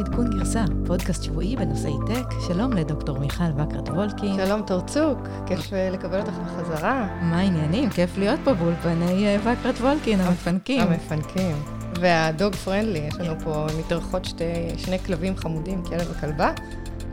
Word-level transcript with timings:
עדכון 0.00 0.30
גרסה, 0.30 0.64
פודקאסט 0.86 1.22
שבועי 1.22 1.56
בנושאי 1.56 1.92
טק. 2.06 2.34
שלום 2.48 2.72
לדוקטור 2.72 3.18
מיכל 3.18 3.44
וקרת 3.56 3.88
וולקין. 3.88 4.36
שלום 4.46 4.62
תורצוק, 4.62 5.18
כיף 5.46 5.72
אה, 5.72 5.90
לקבל 5.90 6.20
אותך 6.20 6.32
בחזרה. 6.32 7.08
מה 7.22 7.38
העניינים? 7.38 7.90
כיף 7.90 8.18
להיות 8.18 8.40
פה 8.44 8.54
באולפני 8.54 9.26
אה, 9.26 9.36
וקרת 9.40 9.74
וולקין, 9.80 10.20
המפנקים. 10.20 10.80
המפנקים. 10.80 11.56
והדוג 12.00 12.54
פרנדלי, 12.54 12.98
יש 12.98 13.14
לנו 13.14 13.40
פה 13.44 13.66
מתארחות 13.78 14.28
שני 14.76 14.98
כלבים 14.98 15.36
חמודים, 15.36 15.82
כלב 15.84 16.10
וכלבה. 16.10 16.52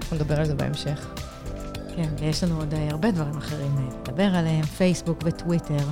אנחנו 0.02 0.16
נדבר 0.16 0.40
על 0.40 0.46
זה 0.46 0.56
בהמשך. 0.56 1.27
כן, 1.98 2.10
ויש 2.20 2.44
לנו 2.44 2.58
עוד 2.58 2.74
אה, 2.74 2.88
הרבה 2.92 3.12
דברים 3.12 3.38
אחרים 3.38 3.90
לדבר 4.02 4.36
עליהם, 4.36 4.64
פייסבוק 4.64 5.20
וטוויטר, 5.26 5.88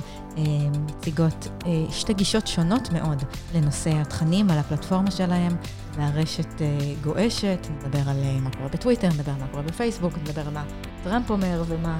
מציגות 0.86 1.48
שתי 1.90 2.14
גישות 2.14 2.46
שונות 2.46 2.92
מאוד 2.92 3.22
לנושא 3.54 3.90
התכנים 3.90 4.50
על 4.50 4.58
הפלטפורמה 4.58 5.10
שלהם, 5.10 5.52
והרשת 5.96 6.62
אה, 6.62 6.94
גועשת, 7.02 7.66
נדבר 7.70 8.10
על 8.10 8.16
אה, 8.22 8.40
מה 8.40 8.50
קורה 8.50 8.68
בטוויטר, 8.68 9.08
נדבר 9.08 9.32
על 9.32 9.40
מה 9.40 9.48
קורה 9.48 9.62
בפייסבוק, 9.62 10.18
נדבר 10.18 10.46
על 10.46 10.52
מה 10.52 10.64
טראמפ 11.02 11.30
אומר 11.30 11.62
ומה 11.66 11.96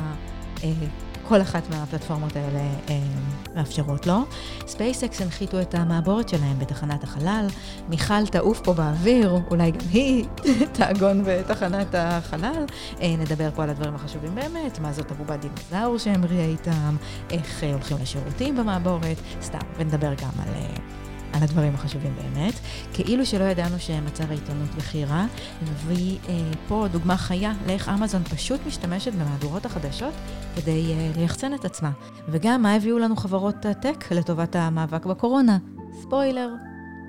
אה, 0.65 0.73
כל 1.29 1.43
אחת 1.43 1.71
מהפלטפורמות 1.71 2.37
האלה 2.37 2.61
מאפשרות 3.55 4.07
לו. 4.07 4.25
ספייסקס 4.67 5.23
הנחיתו 5.23 5.61
את 5.61 5.75
המעבורת 5.75 6.29
שלהם 6.29 6.59
בתחנת 6.59 7.05
החלל, 7.05 7.47
מיכל 7.89 8.27
תעוף 8.27 8.61
פה 8.61 8.73
באוויר, 8.73 9.39
אולי 9.51 9.71
גם 9.71 9.81
היא 9.93 10.25
תעגון 10.77 11.23
בתחנת 11.27 11.95
החלל. 11.95 12.65
נדבר 13.03 13.51
פה 13.55 13.63
על 13.63 13.71
הדברים 13.71 13.95
החשובים 13.95 14.35
באמת, 14.35 14.79
מה 14.79 14.93
זאת 14.93 15.11
אבובת 15.11 15.41
דינוזאור 15.41 15.99
שהמריאה 15.99 16.47
איתם, 16.47 16.97
איך 17.31 17.65
הולכים 17.73 17.97
לשירותים 18.03 18.57
במעבורת, 18.57 19.17
סתם, 19.43 19.59
ונדבר 19.79 20.15
גם 20.15 20.31
על... 20.39 20.55
על 21.37 21.43
הדברים 21.43 21.75
החשובים 21.75 22.17
באמת, 22.17 22.55
כאילו 22.93 23.27
שלא 23.27 23.45
ידענו 23.45 23.79
שמצב 23.79 24.31
העיתונות 24.31 24.75
בכי 24.77 25.05
רע, 25.05 25.27
נביא 25.63 26.19
אה, 26.29 26.35
פה 26.69 26.87
דוגמה 26.93 27.17
חיה 27.17 27.53
לאיך 27.67 27.89
אמזון 27.89 28.25
פשוט 28.25 28.61
משתמשת 28.67 29.13
במהדורות 29.13 29.67
החדשות 29.67 30.15
כדי 30.57 30.93
אה, 30.93 31.11
ליחצן 31.17 31.55
את 31.55 31.65
עצמה. 31.65 31.91
וגם 32.29 32.63
מה 32.63 32.75
הביאו 32.75 32.99
לנו 32.99 33.17
חברות 33.17 33.67
הטק 33.67 34.13
לטובת 34.13 34.57
המאבק 34.57 35.07
בקורונה. 35.07 35.59
ספוילר, 36.03 36.49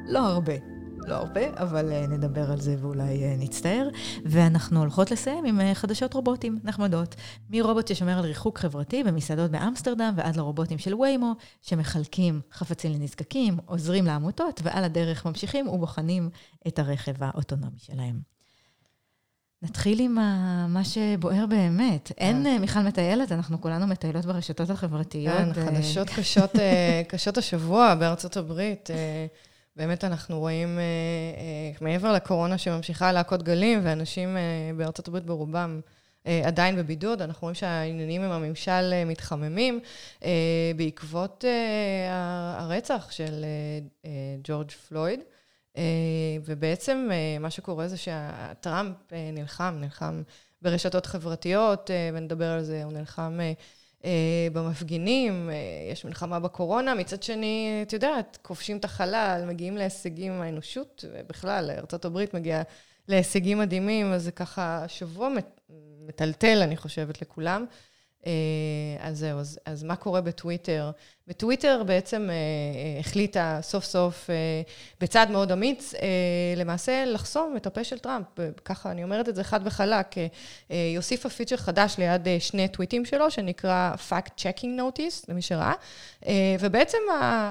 לא 0.07 0.19
הרבה. 0.19 0.76
לא 1.07 1.15
הרבה, 1.15 1.41
אבל 1.55 1.89
uh, 1.89 2.09
נדבר 2.09 2.51
על 2.51 2.61
זה 2.61 2.75
ואולי 2.81 3.23
uh, 3.23 3.43
נצטער. 3.43 3.89
ואנחנו 4.25 4.79
הולכות 4.79 5.11
לסיים 5.11 5.45
עם 5.45 5.59
uh, 5.59 5.63
חדשות 5.73 6.13
רובוטים 6.13 6.59
נחמדות. 6.63 7.15
מרובוט 7.49 7.87
ששומר 7.87 8.17
על 8.17 8.25
ריחוק 8.25 8.57
חברתי 8.59 9.03
במסעדות 9.03 9.51
באמסטרדם, 9.51 10.13
ועד 10.17 10.35
לרובוטים 10.35 10.77
של 10.77 10.95
ויימו, 10.95 11.33
שמחלקים 11.61 12.41
חפצים 12.53 12.91
לנזקקים, 12.91 13.57
עוזרים 13.65 14.05
לעמותות, 14.05 14.61
ועל 14.63 14.83
הדרך 14.83 15.25
ממשיכים 15.25 15.67
ובוחנים 15.67 16.29
את 16.67 16.79
הרכב 16.79 17.13
האוטונומי 17.19 17.79
שלהם. 17.79 18.19
נתחיל 19.61 19.99
עם 19.99 20.13
מה 20.67 20.81
שבוער 20.83 21.45
באמת. 21.45 22.11
אין 22.17 22.61
מיכל 22.61 22.79
מטיילת, 22.79 23.31
אנחנו 23.31 23.61
כולנו 23.61 23.87
מטיילות 23.87 24.25
ברשתות 24.25 24.69
החברתיות. 24.69 25.53
כן, 25.55 25.65
חדשות 25.65 26.09
קשות, 26.09 26.51
קשות 27.07 27.37
השבוע 27.37 27.95
בארצות 27.95 28.37
הברית. 28.37 28.89
באמת 29.77 30.03
אנחנו 30.03 30.39
רואים, 30.39 30.79
אה, 30.79 30.83
אה, 30.83 31.71
מעבר 31.81 32.13
לקורונה 32.13 32.57
שממשיכה 32.57 33.11
להכות 33.11 33.43
גלים, 33.43 33.79
ואנשים 33.83 34.37
אה, 34.37 34.41
בארצות 34.77 35.07
הברית 35.07 35.23
ברובם 35.23 35.81
עדיין 36.45 36.75
בבידוד, 36.75 37.21
אנחנו 37.21 37.41
רואים 37.41 37.55
שהעניינים 37.55 38.21
עם 38.21 38.31
הממשל 38.31 39.05
מתחממים 39.05 39.79
בעקבות 40.75 41.45
הרצח 42.57 43.11
של 43.11 43.45
ג'ורג' 44.43 44.71
פלויד. 44.71 45.19
ובעצם 46.45 47.09
מה 47.39 47.49
שקורה 47.49 47.87
זה 47.87 47.97
שהטראמפ 47.97 48.95
נלחם, 49.33 49.77
נלחם 49.81 50.21
ברשתות 50.61 51.05
חברתיות, 51.05 51.89
ונדבר 52.13 52.51
על 52.51 52.63
זה, 52.63 52.83
הוא 52.83 52.93
נלחם 52.93 53.39
במפגינים, 54.53 55.49
אה, 55.49 55.55
יש 55.91 56.05
מלחמה 56.05 56.39
בקורונה, 56.39 56.95
מצד 56.95 57.23
שני, 57.23 57.79
את 57.81 57.93
יודעת, 57.93 58.37
כובשים 58.41 58.77
את 58.77 58.85
החלל, 58.85 59.43
מגיעים 59.47 59.77
להישגים 59.77 60.31
עם 60.33 60.41
האנושות, 60.41 61.05
ובכלל, 61.13 61.71
ארה"ב 61.71 62.25
מגיעה 62.33 62.61
להישגים 63.07 63.57
מדהימים, 63.57 64.13
אז 64.13 64.23
זה 64.23 64.31
ככה 64.31 64.85
שבוע 64.87 65.29
מטלטל, 66.07 66.59
אני 66.63 66.77
חושבת, 66.77 67.21
לכולם. 67.21 67.65
אה, 68.25 68.31
אז 68.99 69.19
זהו, 69.19 69.39
אז, 69.39 69.59
אז 69.65 69.83
מה 69.83 69.95
קורה 69.95 70.21
בטוויטר? 70.21 70.91
בטוויטר 71.27 71.83
בעצם 71.85 72.29
אה, 72.29 72.35
אה, 72.35 72.99
החליטה 72.99 73.59
סוף 73.61 73.83
סוף, 73.83 74.29
אה, 74.29 74.35
בצעד 75.01 75.31
מאוד 75.31 75.51
אמיץ, 75.51 75.93
אה, 75.93 75.99
למעשה 76.55 77.05
לחסום 77.05 77.57
את 77.57 77.67
הפה 77.67 77.83
של 77.83 77.99
טראמפ. 77.99 78.25
ככה, 78.65 78.91
אני 78.91 79.03
אומרת 79.03 79.29
את 79.29 79.35
זה 79.35 79.43
חד 79.43 79.59
וחלק. 79.63 80.17
אה, 80.17 80.27
היא 80.69 80.97
הוסיפה 80.97 81.29
פיצ'ר 81.29 81.57
חדש 81.57 81.95
ליד 81.97 82.27
אה, 82.27 82.37
שני 82.39 82.67
טוויטים 82.67 83.05
שלו, 83.05 83.31
שנקרא 83.31 83.93
Fact 84.09 84.29
Checking 84.37 84.79
Notice, 84.79 85.25
למי 85.29 85.41
שראה. 85.41 85.73
אה, 86.27 86.55
ובעצם 86.59 86.97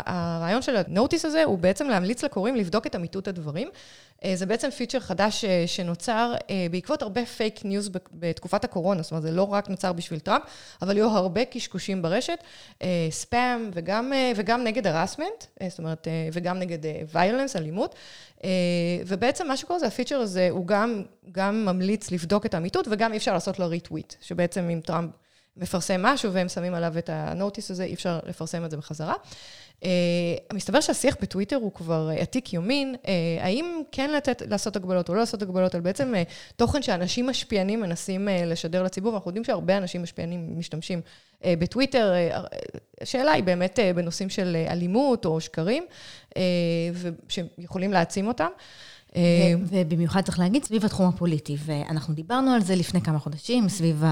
הרעיון 0.07 0.63
של 0.63 0.77
ה 0.77 0.84
notice 0.84 1.25
הזה 1.25 1.45
הוא 1.45 1.59
בעצם 1.59 1.89
להמליץ 1.89 2.25
לקוראים 2.25 2.57
לבדוק 2.57 2.87
את 2.87 2.97
אמיתות 2.97 3.29
הדברים. 3.29 3.69
אה, 4.25 4.37
זה 4.37 4.47
בעצם 4.47 4.71
פיצ'ר 4.71 5.01
חדש 5.01 5.45
אה, 5.45 5.65
שנוצר 5.67 6.35
אה, 6.51 6.67
בעקבות 6.71 7.03
הרבה 7.03 7.27
פייק 7.27 7.65
ניוז 7.65 7.91
בתקופת 8.13 8.65
הקורונה, 8.65 9.03
זאת 9.03 9.11
אומרת, 9.11 9.23
זה 9.23 9.31
לא 9.31 9.43
רק 9.43 9.69
נוצר 9.69 9.93
בשביל 9.93 10.21
טראמפ, 10.21 10.43
אבל 10.83 10.97
היו 10.97 11.11
הרבה 11.11 11.45
קשקושים 11.45 12.03
ברשת, 12.03 12.39
ספאם 13.11 13.66
וגם, 13.75 14.13
וגם 14.37 14.65
נגד 14.65 14.87
harassment, 14.87 15.45
זאת 15.69 15.79
אומרת, 15.79 16.09
וגם 16.33 16.59
נגד 16.59 16.79
violence, 17.15 17.57
אלימות. 17.57 17.95
ובעצם 19.07 19.49
מה 19.49 19.57
שקורה 19.57 19.79
זה 19.79 19.87
הפיצ'ר 19.87 20.17
הזה, 20.17 20.49
הוא 20.51 20.67
גם, 20.67 21.03
גם 21.33 21.65
ממליץ 21.65 22.11
לבדוק 22.11 22.47
את 22.47 22.55
האמיתות, 22.55 22.89
וגם 22.91 23.13
אי 23.13 23.17
אפשר 23.17 23.33
לעשות 23.35 23.59
לו 23.59 23.69
ריטוויט, 23.69 24.15
שבעצם 24.21 24.69
אם 24.73 24.81
טראמפ 24.85 25.11
מפרסם 25.57 26.03
משהו 26.03 26.33
והם 26.33 26.49
שמים 26.49 26.75
עליו 26.75 26.99
את 26.99 27.11
ה 27.13 27.21
notice 27.21 27.71
הזה, 27.71 27.85
אי 27.85 27.95
אפשר 27.95 28.19
לפרסם 28.27 28.65
את 28.65 28.71
זה 28.71 28.77
בחזרה. 28.77 29.15
Uh, 29.81 29.85
מסתבר 30.53 30.81
שהשיח 30.81 31.17
בטוויטר 31.21 31.57
הוא 31.57 31.73
כבר 31.73 32.11
uh, 32.17 32.21
עתיק 32.21 32.53
יומין, 32.53 32.95
uh, 33.03 33.07
האם 33.41 33.83
כן 33.93 34.11
לתת, 34.11 34.43
לעשות 34.51 34.77
הגבלות 34.77 35.09
או 35.09 35.15
לא 35.15 35.21
לעשות 35.21 35.43
הגבלות, 35.43 35.75
על 35.75 35.81
בעצם 35.81 36.15
uh, 36.15 36.33
תוכן 36.57 36.83
שאנשים 36.83 37.27
משפיענים 37.27 37.81
מנסים 37.81 38.29
uh, 38.29 38.31
לשדר 38.47 38.83
לציבור, 38.83 39.15
אנחנו 39.15 39.29
יודעים 39.29 39.45
שהרבה 39.45 39.77
אנשים 39.77 40.03
משפיענים 40.03 40.59
משתמשים 40.59 41.01
uh, 41.41 41.45
בטוויטר, 41.59 42.13
uh, 42.33 42.39
השאלה 43.01 43.33
היא 43.33 43.45
באמת 43.45 43.79
uh, 43.79 43.97
בנושאים 43.97 44.29
של 44.29 44.57
uh, 44.67 44.71
אלימות 44.73 45.25
או 45.25 45.41
שקרים, 45.41 45.87
uh, 46.31 46.37
שיכולים 47.29 47.93
להעצים 47.93 48.29
אותם. 48.29 48.51
ובמיוחד 49.69 50.21
צריך 50.21 50.39
להגיד, 50.39 50.65
סביב 50.65 50.85
התחום 50.85 51.09
הפוליטי. 51.09 51.57
ואנחנו 51.65 52.15
דיברנו 52.15 52.51
על 52.51 52.63
זה 52.63 52.77
לפני 52.77 53.01
כמה 53.01 53.19
חודשים, 53.19 53.69
סביב 53.69 54.03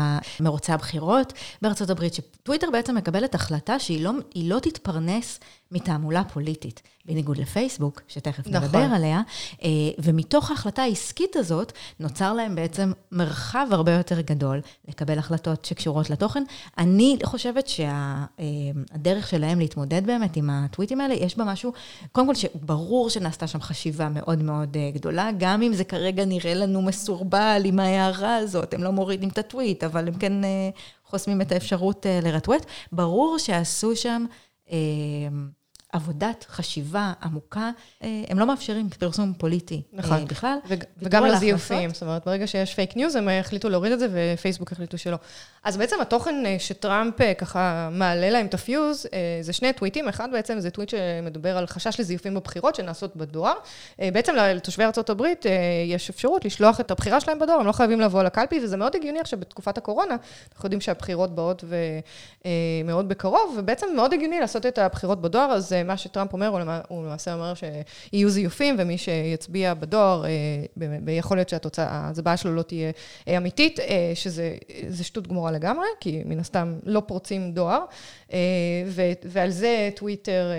מרוצי 0.41 0.73
הבחירות 0.73 1.33
בארצות 1.63 1.91
הברית, 1.91 2.15
שטוויטר 2.15 2.71
בעצם 2.73 2.95
מקבלת 2.95 3.35
החלטה 3.35 3.79
שהיא 3.79 4.05
לא, 4.05 4.13
לא 4.37 4.59
תתפרנס 4.59 5.41
מתעמולה 5.75 6.25
פוליטית, 6.25 6.83
בניגוד 7.05 7.37
לפייסבוק, 7.37 8.03
שתכף 8.09 8.47
נכון. 8.47 8.55
נדבר 8.55 8.79
עליה, 8.79 9.23
אה, 9.63 9.69
ומתוך 9.99 10.51
ההחלטה 10.51 10.83
העסקית 10.83 11.37
הזאת, 11.37 11.73
נוצר 12.01 12.33
להם 12.33 12.55
בעצם 12.55 12.93
מרחב 13.13 13.67
הרבה 13.71 13.93
יותר 13.93 14.21
גדול 14.21 14.61
לקבל 14.89 15.19
החלטות 15.19 15.65
שקשורות 15.65 16.11
לתוכן. 16.11 16.45
אני 16.79 17.19
חושבת 17.25 17.69
שהדרך 17.69 19.29
שלהם 19.29 19.59
להתמודד 19.59 20.07
באמת 20.07 20.37
עם 20.37 20.51
הטוויטים 20.51 21.01
האלה, 21.01 21.15
יש 21.15 21.39
בה 21.39 21.45
משהו, 21.45 21.73
קודם 22.13 22.27
כל, 22.27 22.35
שברור 22.35 23.11
שנעשתה 23.11 23.47
שם 23.47 23.61
חשיבה 23.61 24.09
מאוד 24.09 24.43
מאוד 24.43 24.77
אה, 24.77 24.91
גדולה, 24.95 25.31
גם 25.39 25.63
אם 25.63 25.75
זה 25.75 25.85
כרגע 25.85 26.25
נראה 26.25 26.55
לנו 26.55 26.83
מסורבל 26.83 27.63
עם 27.65 27.81
ההערה 27.81 28.37
הזאת, 28.37 28.75
הם 28.75 28.83
לא 28.83 28.91
מורידים 28.91 29.29
את 29.29 29.39
הטוויט, 29.39 29.85
אבל 29.85 30.09
הם 30.09 30.15
כן 30.15 30.45
אה, 30.45 30.71
חוסמים 31.05 31.41
את 31.41 31.53
האפשרות 31.53 32.07
לרטווט. 32.23 32.67
ברור 32.93 33.39
שעשו 33.39 33.97
שם... 33.97 34.25
עבודת 35.95 36.47
חשיבה 36.49 37.13
עמוקה, 37.23 37.71
אה, 38.03 38.23
הם 38.29 38.39
לא 38.39 38.47
מאפשרים 38.47 38.91
פרסום 38.91 39.33
פוליטי 39.39 39.75
אה, 39.75 39.99
נכון. 39.99 40.25
בכלל. 40.25 40.57
וגם 41.03 41.25
לא 41.25 41.37
זיופים, 41.37 41.91
זאת 41.91 42.03
אומרת, 42.03 42.25
ברגע 42.27 42.47
שיש 42.47 42.75
פייק 42.75 42.97
ניוז, 42.97 43.17
הם 43.17 43.29
החליטו 43.29 43.69
להוריד 43.69 43.93
את 43.93 43.99
זה, 43.99 44.09
ופייסבוק 44.13 44.73
החליטו 44.73 44.99
שלא. 44.99 45.17
אז 45.65 45.77
בעצם 45.77 45.97
התוכן 46.01 46.47
אה, 46.47 46.57
שטראמפ 46.59 47.15
ככה 47.39 47.89
מעלה 47.93 48.31
להם 48.31 48.47
את 48.47 48.55
הפיוז, 48.55 49.07
זה 49.41 49.53
שני 49.53 49.73
טוויטים, 49.73 50.09
אחד 50.09 50.29
בעצם 50.33 50.61
זה 50.61 50.71
טוויט 50.71 50.89
שמדבר 50.89 51.57
על 51.59 51.67
חשש 51.67 52.01
לזיופים 52.01 52.35
בבחירות 52.35 52.75
שנעשות 52.75 53.17
בדואר. 53.17 53.55
בעצם 53.99 54.35
לתושבי 54.37 54.85
ארה"ב 54.85 55.23
יש 55.87 56.11
אפשרות 56.11 56.45
לשלוח 56.45 56.81
את 56.81 56.91
הבחירה 56.91 57.21
שלהם 57.21 57.39
בדואר, 57.39 57.61
הם 57.61 57.67
לא 57.67 57.73
חייבים 57.73 58.01
לבוא 58.01 58.23
לקלפי, 58.23 58.61
וזה 58.65 58.77
מאוד 58.77 58.95
הגיוני 58.95 59.21
עכשיו 59.21 59.41
בתקופת 59.41 59.79
הקורונה, 59.79 60.17
אנחנו 60.53 60.67
יודעים 60.67 60.81
שהבחירות 60.81 61.35
באות 61.35 61.65
ומאוד 62.85 63.09
בקרוב, 63.09 63.57
ובעצם 63.59 63.87
מאוד 63.97 64.15
הגיוני 64.15 64.41
לעשות 64.41 64.67
את 64.67 64.79
הבחירות 64.79 65.23
בדואר, 65.23 65.53
אז 65.53 65.73
מה 65.87 65.97
שטראמפ 65.97 66.33
אומר, 66.33 66.61
הוא 66.89 67.05
למעשה 67.05 67.35
אומר 67.35 67.53
שיהיו 67.55 68.31
זיופים, 68.31 68.77
ומי 68.79 68.99
שיצביע 68.99 69.75
בדואר, 69.75 70.25
אה, 70.25 70.31
ויכול 71.05 71.37
להיות 71.37 71.49
שההצבעה 71.49 72.37
שלו 72.37 72.55
לא 72.55 72.63
תהיה 72.63 72.93
אה, 73.29 73.37
אמיתית, 73.37 73.81
אה, 73.81 74.13
שזה 74.15 74.57
שטות 75.03 75.29
גמורה 75.29 75.53
לגמרי, 75.53 75.87
כי 76.01 76.23
מן 76.27 76.39
הסתם 76.39 76.75
לא 76.85 77.03
פורצים 77.07 77.53
דואר, 77.53 77.85
ועל 79.25 79.51
זה 79.51 79.91
טוויטר 79.95 80.51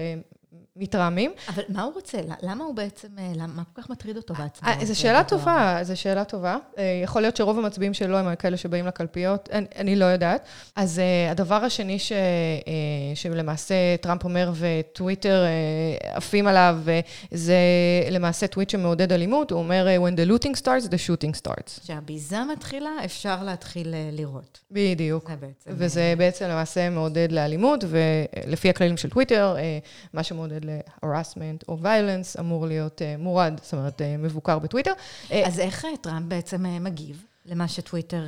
מתרעמים. 0.75 1.31
אבל 1.49 1.63
מה 1.69 1.83
הוא 1.83 1.93
רוצה? 1.93 2.17
למה 2.41 2.63
הוא 2.63 2.75
בעצם, 2.75 3.07
למה, 3.35 3.47
מה 3.47 3.63
כל 3.73 3.81
כך 3.81 3.89
מטריד 3.89 4.17
אותו 4.17 4.33
בעצמו? 4.33 4.69
זו 4.83 4.99
שאלה 4.99 5.23
טובה, 5.23 5.79
זו 5.81 5.97
שאלה 5.97 6.23
טובה. 6.23 6.57
יכול 7.03 7.21
להיות 7.21 7.37
שרוב 7.37 7.59
המצביעים 7.59 7.93
שלו 7.93 8.17
הם 8.17 8.35
כאלה 8.35 8.57
שבאים 8.57 8.87
לקלפיות, 8.87 9.49
אני, 9.51 9.65
אני 9.75 9.95
לא 9.95 10.05
יודעת. 10.05 10.45
אז 10.75 11.01
הדבר 11.31 11.55
השני 11.55 11.99
ש, 11.99 12.11
שלמעשה 13.15 13.75
טראמפ 14.01 14.23
אומר 14.23 14.51
וטוויטר 14.55 15.43
עפים 16.13 16.47
עליו, 16.47 16.77
זה 17.31 17.57
למעשה 18.11 18.47
טוויט 18.47 18.69
שמעודד 18.69 19.13
אלימות, 19.13 19.51
הוא 19.51 19.59
אומר, 19.59 19.87
When 20.05 20.17
the 20.17 20.29
looting 20.29 20.61
starts, 20.61 20.87
the 20.87 20.97
shooting 21.07 21.41
starts. 21.43 21.81
כשהביזה 21.83 22.37
מתחילה, 22.51 22.89
אפשר 23.05 23.43
להתחיל 23.43 23.95
לירות. 24.11 24.59
בדיוק. 24.71 25.29
זה 25.29 25.35
בעצם... 25.35 25.71
וזה 25.73 26.13
בעצם 26.17 26.45
למעשה 26.45 26.89
מעודד 26.89 27.31
לאלימות, 27.31 27.83
ולפי 27.87 28.69
הכללים 28.69 28.97
של 28.97 29.09
טוויטר, 29.09 29.55
מה 30.13 30.23
שמעודד 30.23 30.64
ל-harassment 30.65 31.65
או 31.67 31.77
violence 31.83 32.39
אמור 32.39 32.67
להיות 32.67 33.01
מורד, 33.19 33.53
זאת 33.63 33.73
אומרת, 33.73 34.01
מבוקר 34.19 34.59
בטוויטר. 34.59 34.91
אז 35.45 35.59
איך 35.59 35.85
טראמפ 36.01 36.25
בעצם 36.27 36.65
מגיב? 36.83 37.23
למה 37.45 37.67
שטוויטר... 37.67 38.23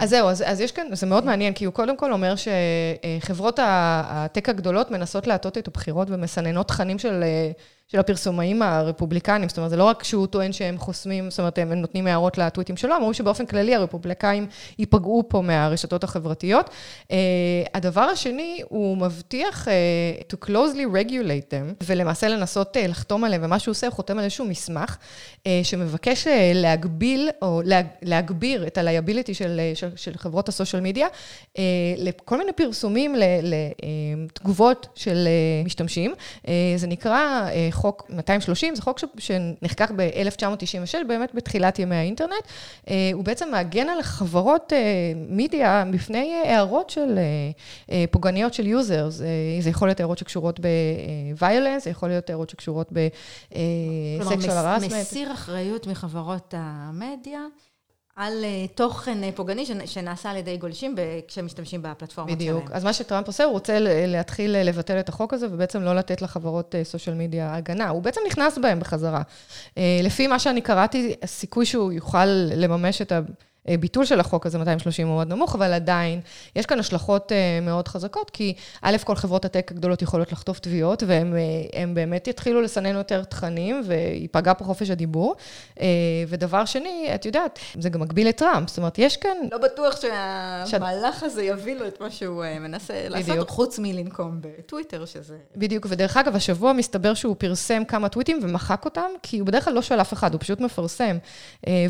אז 0.00 0.10
זהו, 0.10 0.28
אז, 0.28 0.44
אז 0.46 0.60
יש 0.60 0.72
כאן, 0.72 0.86
זה 0.92 1.06
מאוד 1.06 1.24
מעניין, 1.24 1.54
כי 1.54 1.64
הוא 1.64 1.74
קודם 1.74 1.96
כל 1.96 2.12
אומר 2.12 2.34
שחברות 2.36 3.58
הטק 3.62 4.48
הגדולות 4.48 4.90
מנסות 4.90 5.26
להטות 5.26 5.58
את 5.58 5.68
הבחירות 5.68 6.08
ומסננות 6.10 6.68
תכנים 6.68 6.98
של 6.98 7.24
של 7.92 7.98
הפרסומאים 7.98 8.62
הרפובליקנים, 8.62 9.48
זאת 9.48 9.58
אומרת, 9.58 9.70
זה 9.70 9.76
לא 9.76 9.84
רק 9.84 10.02
שהוא 10.02 10.26
טוען 10.26 10.52
שהם 10.52 10.78
חוסמים, 10.78 11.30
זאת 11.30 11.38
אומרת, 11.38 11.58
הם 11.58 11.72
נותנים 11.72 12.06
הערות 12.06 12.38
לטוויטים 12.38 12.76
שלו, 12.76 12.96
אמרו 12.96 13.14
שבאופן 13.14 13.46
כללי 13.46 13.74
הרפובליקאים 13.74 14.46
ייפגעו 14.78 15.24
פה 15.28 15.40
מהרשתות 15.40 16.04
החברתיות. 16.04 16.70
Uh, 17.02 17.12
הדבר 17.74 18.00
השני, 18.00 18.60
הוא 18.68 18.96
מבטיח 18.96 19.68
uh, 19.68 20.32
to 20.32 20.46
closely 20.46 20.94
regulate 20.94 21.50
them, 21.50 21.84
ולמעשה 21.86 22.28
לנסות 22.28 22.76
uh, 22.76 22.80
לחתום 22.88 23.24
עליהם, 23.24 23.40
ומה 23.44 23.58
שהוא 23.58 23.72
עושה, 23.72 23.86
הוא 23.86 23.94
חותם 23.94 24.18
על 24.18 24.24
איזשהו 24.24 24.44
מסמך, 24.44 24.96
אה, 25.36 25.46
שמבקש 25.62 26.26
אה, 26.26 26.30
להגביל, 26.54 27.28
או 27.42 27.60
להג, 27.64 27.86
להגביר 28.02 28.66
את 28.66 28.78
ה-liability 28.78 29.34
של, 29.34 29.60
אה, 29.74 29.78
של, 29.78 29.88
של 29.96 30.12
חברות 30.16 30.48
ה 30.48 30.53
social 30.53 30.82
media, 30.82 31.06
אה, 31.06 31.58
לכל 31.98 32.38
מיני 32.38 32.52
פרסומים, 32.52 33.14
לתגובות 33.42 34.88
של 34.94 35.28
אה, 35.62 35.66
משתמשים. 35.66 36.14
אה, 36.42 36.48
זה 36.76 36.86
נקרא... 36.86 37.48
חוק 37.82 38.06
230, 38.10 38.74
זה 38.76 38.82
חוק 38.82 38.98
שנחקק 39.18 39.90
ב-1996, 39.96 41.04
באמת 41.08 41.34
בתחילת 41.34 41.78
ימי 41.78 41.96
האינטרנט. 41.96 42.32
אה, 42.90 43.10
הוא 43.12 43.24
בעצם 43.24 43.48
מגן 43.50 43.88
על 43.88 44.02
חברות 44.02 44.72
מדיה 45.28 45.84
בפני 45.92 46.42
הערות 46.44 46.90
של 46.90 47.18
פוגעניות 48.10 48.54
של 48.54 48.66
users. 48.66 49.14
זה 49.60 49.70
יכול 49.70 49.88
להיות 49.88 50.00
הערות 50.00 50.18
שקשורות 50.18 50.60
ב-violence, 50.60 51.78
זה 51.84 51.90
יכול 51.90 52.08
להיות 52.08 52.30
הערות 52.30 52.50
שקשורות 52.50 52.92
ב-sexual 52.92 53.56
harassment. 54.48 54.88
כלומר, 54.88 55.00
מסיר 55.00 55.32
אחריות 55.32 55.86
מחברות 55.86 56.54
המדיה. 56.56 57.40
על 58.16 58.44
אה, 58.44 58.66
תוכן 58.74 59.24
אה, 59.24 59.30
פוגעני 59.34 59.66
שנעשה 59.86 60.30
על 60.30 60.36
ידי 60.36 60.56
גולשים 60.56 60.94
כשמשתמשים 61.28 61.82
בפלטפורמות 61.82 62.40
שלהם. 62.40 62.56
בדיוק. 62.56 62.70
אז 62.72 62.84
מה 62.84 62.92
שטראמפ 62.92 63.26
עושה, 63.26 63.44
הוא 63.44 63.52
רוצה 63.52 63.76
להתחיל 64.06 64.56
אה, 64.56 64.62
לבטל 64.62 65.00
את 65.00 65.08
החוק 65.08 65.34
הזה, 65.34 65.46
ובעצם 65.50 65.82
לא 65.82 65.94
לתת 65.94 66.22
לחברות 66.22 66.74
סושיאל 66.82 67.16
מדיה 67.16 67.54
הגנה. 67.54 67.88
הוא 67.88 68.02
בעצם 68.02 68.20
נכנס 68.26 68.58
בהם 68.58 68.80
בחזרה. 68.80 69.22
לפי 70.02 70.26
מה 70.26 70.38
שאני 70.38 70.60
קראתי, 70.60 71.14
הסיכוי 71.22 71.66
שהוא 71.66 71.92
יוכל 71.92 72.26
לממש 72.56 73.02
את 73.02 73.12
ה... 73.12 73.20
אה, 73.68 73.76
ביטול 73.76 74.04
של 74.04 74.20
החוק 74.20 74.46
הזה, 74.46 74.58
230 74.58 75.06
הוא 75.06 75.14
מאוד 75.14 75.28
נמוך, 75.28 75.54
אבל 75.54 75.72
עדיין, 75.72 76.20
יש 76.56 76.66
כאן 76.66 76.78
השלכות 76.78 77.32
אה, 77.32 77.58
מאוד 77.62 77.88
חזקות, 77.88 78.30
כי 78.30 78.54
א', 78.82 78.96
כל 79.04 79.14
חברות 79.14 79.44
הטק 79.44 79.72
הגדולות 79.72 80.02
יכולות 80.02 80.32
לחטוף 80.32 80.58
תביעות, 80.58 81.02
והם 81.06 81.36
אה, 81.74 81.84
באמת 81.94 82.28
יתחילו 82.28 82.60
לסנן 82.60 82.94
יותר 82.94 83.24
תכנים, 83.24 83.82
וייפגע 83.86 84.54
פה 84.54 84.64
חופש 84.64 84.90
הדיבור. 84.90 85.34
ודבר 86.28 86.64
שני, 86.64 87.10
את 87.14 87.26
יודעת, 87.26 87.58
זה 87.78 87.88
גם 87.88 88.00
מגביל 88.00 88.28
את 88.28 88.36
טראמפ, 88.36 88.68
זאת 88.68 88.78
אומרת, 88.78 88.98
יש 88.98 89.16
כאן... 89.16 89.36
לא 89.52 89.58
בטוח 89.58 90.00
שהמהלך. 90.66 91.22
הזה 91.22 91.42
יביא 91.42 91.74
לו 91.74 91.86
את 91.86 92.00
מה 92.00 92.10
שהוא 92.10 92.44
מנסה 92.60 92.94
בדיוק. 93.10 93.28
לעשות, 93.28 93.50
חוץ 93.50 93.78
מלנקום 93.78 94.40
בטוויטר, 94.40 95.04
שזה... 95.04 95.36
בדיוק, 95.56 95.86
ודרך 95.88 96.16
אגב, 96.16 96.36
השבוע 96.36 96.72
מסתבר 96.72 97.14
שהוא 97.14 97.36
פרסם 97.38 97.84
כמה 97.84 98.08
טוויטים 98.08 98.38
ומחק 98.42 98.84
אותם, 98.84 99.10
כי 99.22 99.38
הוא 99.38 99.46
בדרך 99.46 99.64
כלל 99.64 99.74
לא 99.74 99.82
שואל 99.82 100.00
אף 100.00 100.12
אחד, 100.12 100.32
הוא 100.32 100.40
פשוט 100.40 100.60
מפרסם. 100.60 101.18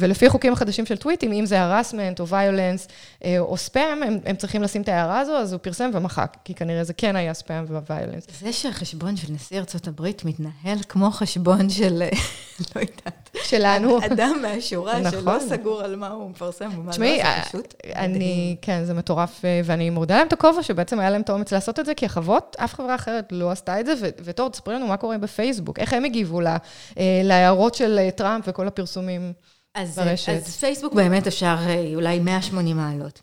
ולפי 0.00 0.26
החוקים 0.26 0.52
החדשים 0.52 0.86
של 0.86 0.96
טוויטים, 0.96 1.32
אם 1.32 1.46
זה 1.46 1.61
harassment 1.62 2.20
או 2.20 2.24
violence 2.30 2.90
אה, 3.24 3.38
או 3.38 3.56
ספאם, 3.56 4.02
הם, 4.02 4.18
הם 4.24 4.36
צריכים 4.36 4.62
לשים 4.62 4.82
את 4.82 4.88
ההערה 4.88 5.20
הזו, 5.20 5.36
אז 5.36 5.52
הוא 5.52 5.60
פרסם 5.62 5.90
ומחק, 5.94 6.36
כי 6.44 6.54
כנראה 6.54 6.84
זה 6.84 6.92
כן 6.94 7.16
היה 7.16 7.34
ספאם 7.34 7.64
וויולנס. 7.88 8.26
זה 8.40 8.52
שהחשבון 8.52 9.16
של 9.16 9.32
נשיא 9.32 9.58
ארה"ב 9.58 10.08
מתנהל 10.24 10.78
כמו 10.88 11.10
חשבון 11.10 11.70
של, 11.70 12.02
לא 12.76 12.80
יודעת. 12.80 13.22
שלנו. 13.44 13.98
אדם 14.06 14.36
מהשורה 14.42 15.00
נכון. 15.00 15.20
שלא 15.20 15.38
סגור 15.48 15.80
על 15.80 15.96
מה 15.96 16.08
הוא 16.08 16.30
מפרסם 16.30 16.70
ומה 16.78 16.92
לא, 16.98 17.16
זה 17.16 17.22
פשוט 17.48 17.74
אני, 17.96 18.56
כן, 18.62 18.84
זה 18.84 18.94
מטורף, 18.94 19.44
אה, 19.44 19.60
ואני 19.64 19.90
מורדה 19.90 20.16
להם 20.16 20.26
את 20.26 20.32
הכובע, 20.32 20.62
שבעצם 20.62 21.00
היה 21.00 21.10
להם 21.10 21.20
את 21.20 21.28
האומץ 21.28 21.52
לעשות 21.52 21.80
את 21.80 21.86
זה, 21.86 21.94
כי 21.94 22.06
החוות, 22.06 22.56
אף 22.58 22.74
חברה 22.74 22.94
אחרת 22.94 23.28
לא 23.32 23.50
עשתה 23.50 23.80
את 23.80 23.86
זה, 23.86 23.94
וטוב, 24.24 24.48
תספרי 24.48 24.74
לנו 24.74 24.86
מה 24.86 24.96
קורה 24.96 25.18
בפייסבוק, 25.18 25.78
איך 25.78 25.92
הם 25.92 26.04
הגיבו 26.04 26.40
לה, 26.40 26.56
אה, 26.98 27.20
להערות 27.24 27.74
של 27.74 28.08
טראמפ 28.16 28.44
וכל 28.48 28.68
הפרסומים. 28.68 29.32
אז, 29.74 29.98
ברשת. 29.98 30.28
אז 30.28 30.56
פייסבוק 30.56 30.94
באמת 30.94 31.26
אפשר 31.26 31.56
אה, 31.66 31.92
אולי 31.94 32.18
180 32.18 32.76
מעלות 32.76 33.20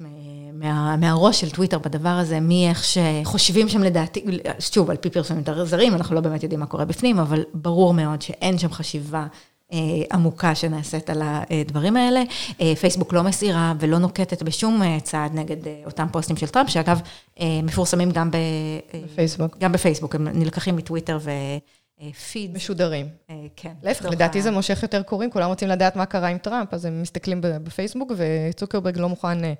מה, 0.53 0.95
מהראש 0.95 1.41
של 1.41 1.49
טוויטר 1.49 1.77
בדבר 1.77 2.09
הזה, 2.09 2.39
מאיך 2.39 2.83
שחושבים 2.83 3.69
שם 3.69 3.83
לדעתי, 3.83 4.25
שוב, 4.59 4.89
על 4.89 4.97
פי 4.97 5.09
פרסומים 5.09 5.39
יותר 5.39 5.65
זרים, 5.65 5.93
אנחנו 5.93 6.15
לא 6.15 6.21
באמת 6.21 6.43
יודעים 6.43 6.59
מה 6.59 6.65
קורה 6.65 6.85
בפנים, 6.85 7.19
אבל 7.19 7.43
ברור 7.53 7.93
מאוד 7.93 8.21
שאין 8.21 8.57
שם 8.57 8.71
חשיבה 8.71 9.27
אה, 9.73 9.77
עמוקה 10.13 10.55
שנעשית 10.55 11.09
על 11.09 11.21
הדברים 11.23 11.97
האלה. 11.97 12.23
אה, 12.61 12.75
פייסבוק 12.75 13.13
לא 13.13 13.23
מסירה 13.23 13.73
ולא 13.79 13.97
נוקטת 13.97 14.43
בשום 14.43 14.83
אה, 14.83 14.97
צעד 15.03 15.35
נגד 15.35 15.67
אה, 15.67 15.81
אותם 15.85 16.07
פוסטים 16.11 16.37
של 16.37 16.47
טראמפ, 16.47 16.69
שאגב, 16.69 17.01
אה, 17.39 17.59
מפורסמים 17.63 18.11
גם 18.11 18.31
ב, 18.31 18.35
אה, 18.35 18.99
בפייסבוק. 19.05 19.57
גם 19.57 19.71
בפייסבוק, 19.71 20.15
הם 20.15 20.27
נלקחים 20.27 20.75
מטוויטר 20.75 21.17
ו... 21.21 21.31
פיד. 22.31 22.55
משודרים. 22.55 23.07
אה, 23.29 23.35
כן. 23.55 23.73
להפך, 23.83 24.05
לדעתי 24.05 24.41
זה 24.41 24.51
מושך 24.51 24.83
יותר 24.83 25.03
קוראים, 25.03 25.31
כולם 25.31 25.49
רוצים 25.49 25.69
לדעת 25.69 25.95
מה 25.95 26.05
קרה 26.05 26.27
עם 26.27 26.37
טראמפ, 26.37 26.73
אז 26.73 26.85
הם 26.85 27.01
מסתכלים 27.01 27.41
בפייסבוק, 27.41 28.11
וצוקרברג 28.15 28.97
לא 28.97 29.09
מוכן 29.09 29.43
אה, 29.43 29.53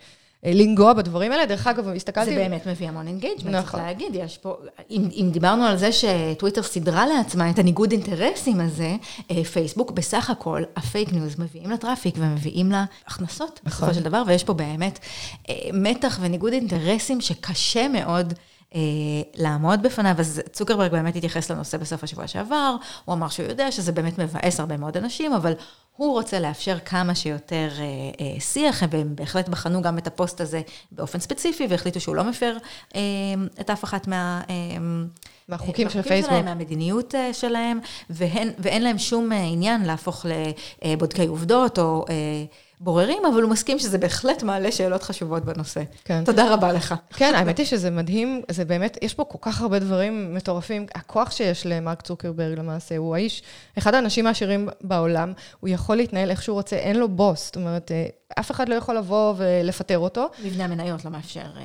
אה, 0.45 0.51
לנגוע 0.53 0.93
בדברים 0.93 1.31
האלה. 1.31 1.45
דרך 1.45 1.67
אגב, 1.67 1.87
הסתכלתי... 1.87 2.29
זה 2.29 2.35
באמת 2.35 2.67
מביא 2.67 2.87
המון 2.87 3.07
engagement, 3.07 3.55
צריך 3.55 3.67
נכון. 3.67 3.79
להגיד, 3.79 4.07
יש 4.13 4.37
פה... 4.37 4.57
אם 4.89 5.29
דיברנו 5.31 5.63
על 5.63 5.77
זה 5.77 5.89
שטוויטר 5.91 6.63
סידרה 6.63 7.07
לעצמה 7.07 7.49
את 7.49 7.59
הניגוד 7.59 7.91
אינטרסים 7.91 8.59
הזה, 8.59 8.95
פייסבוק, 9.53 9.91
בסך 9.91 10.29
הכל, 10.29 10.63
הפייק 10.75 11.13
ניוז 11.13 11.39
מביאים 11.39 11.69
לה 11.69 11.80
traffic 11.80 12.15
ומביאים 12.17 12.71
לה 12.71 12.85
הכנסות, 13.07 13.59
בסופו 13.63 13.85
נכון. 13.85 13.93
של 13.93 14.03
דבר, 14.03 14.23
ויש 14.27 14.43
פה 14.43 14.53
באמת 14.53 14.99
מתח 15.73 16.19
וניגוד 16.21 16.53
אינטרסים 16.53 17.21
שקשה 17.21 17.87
מאוד... 17.87 18.33
אה, 18.75 18.79
לעמוד 19.35 19.81
בפניו, 19.81 20.15
אז 20.19 20.41
צוקרברג 20.51 20.91
באמת 20.91 21.15
התייחס 21.15 21.51
לנושא 21.51 21.77
בסוף 21.77 22.03
השבוע 22.03 22.27
שעבר, 22.27 22.75
הוא 23.05 23.15
אמר 23.15 23.29
שהוא 23.29 23.45
יודע 23.49 23.71
שזה 23.71 23.91
באמת 23.91 24.19
מבאס 24.19 24.59
הרבה 24.59 24.77
מאוד 24.77 24.97
אנשים, 24.97 25.33
אבל 25.33 25.53
הוא 25.95 26.13
רוצה 26.13 26.39
לאפשר 26.39 26.79
כמה 26.79 27.15
שיותר 27.15 27.69
אה, 27.79 27.83
אה, 27.85 28.39
שיח, 28.39 28.83
והם 28.89 29.15
בהחלט 29.15 29.49
בחנו 29.49 29.81
גם 29.81 29.97
את 29.97 30.07
הפוסט 30.07 30.41
הזה 30.41 30.61
באופן 30.91 31.19
ספציפי, 31.19 31.67
והחליטו 31.69 31.99
שהוא 31.99 32.15
לא 32.15 32.23
מפר 32.23 32.57
אה, 32.95 33.01
את 33.61 33.69
אף 33.69 33.83
אחת 33.83 34.07
מה... 34.07 34.41
אה, 34.49 34.55
מהחוקים 35.49 35.89
של 35.89 36.01
פייסבוק. 36.01 36.31
שלהם, 36.31 36.45
מהמדיניות 36.45 37.15
אה, 37.15 37.33
שלהם, 37.33 37.79
והן, 38.09 38.49
ואין 38.59 38.83
להם 38.83 38.97
שום 38.97 39.31
אה, 39.31 39.43
עניין 39.43 39.85
להפוך 39.85 40.25
לבודקי 40.85 41.25
עובדות 41.25 41.79
או... 41.79 42.05
בוררים, 42.79 43.25
אבל 43.33 43.41
הוא 43.41 43.51
מסכים 43.51 43.79
שזה 43.79 43.97
בהחלט 43.97 44.43
מעלה 44.43 44.71
שאלות 44.71 45.03
חשובות 45.03 45.45
בנושא. 45.45 45.81
כן. 46.05 46.23
תודה 46.25 46.53
רבה 46.53 46.73
לך. 46.73 46.95
כן, 47.13 47.33
האמת 47.35 47.57
היא 47.57 47.65
שזה 47.65 47.89
מדהים, 47.89 48.41
זה 48.51 48.65
באמת, 48.65 48.97
יש 49.01 49.13
פה 49.13 49.23
כל 49.23 49.37
כך 49.41 49.61
הרבה 49.61 49.79
דברים 49.79 50.35
מטורפים. 50.35 50.85
הכוח 50.95 51.31
שיש 51.31 51.65
למרק 51.65 52.01
צוקרברג 52.01 52.59
למעשה, 52.59 52.97
הוא 52.97 53.15
האיש, 53.15 53.43
אחד 53.77 53.93
האנשים 53.93 54.27
העשירים 54.27 54.69
בעולם, 54.81 55.33
הוא 55.59 55.69
יכול 55.69 55.95
להתנהל 55.95 56.29
איך 56.29 56.41
שהוא 56.41 56.53
רוצה, 56.53 56.75
אין 56.75 56.95
לו 56.95 57.09
בוס. 57.09 57.45
זאת 57.45 57.55
אומרת, 57.55 57.91
אה, 57.91 58.05
אף 58.39 58.51
אחד 58.51 58.69
לא 58.69 58.75
יכול 58.75 58.97
לבוא 58.97 59.33
ולפטר 59.37 59.99
אותו. 59.99 60.27
מבנה 60.43 60.65
המניות 60.65 61.05
לא 61.05 61.11
מאפשר... 61.11 61.39
אה, 61.57 61.63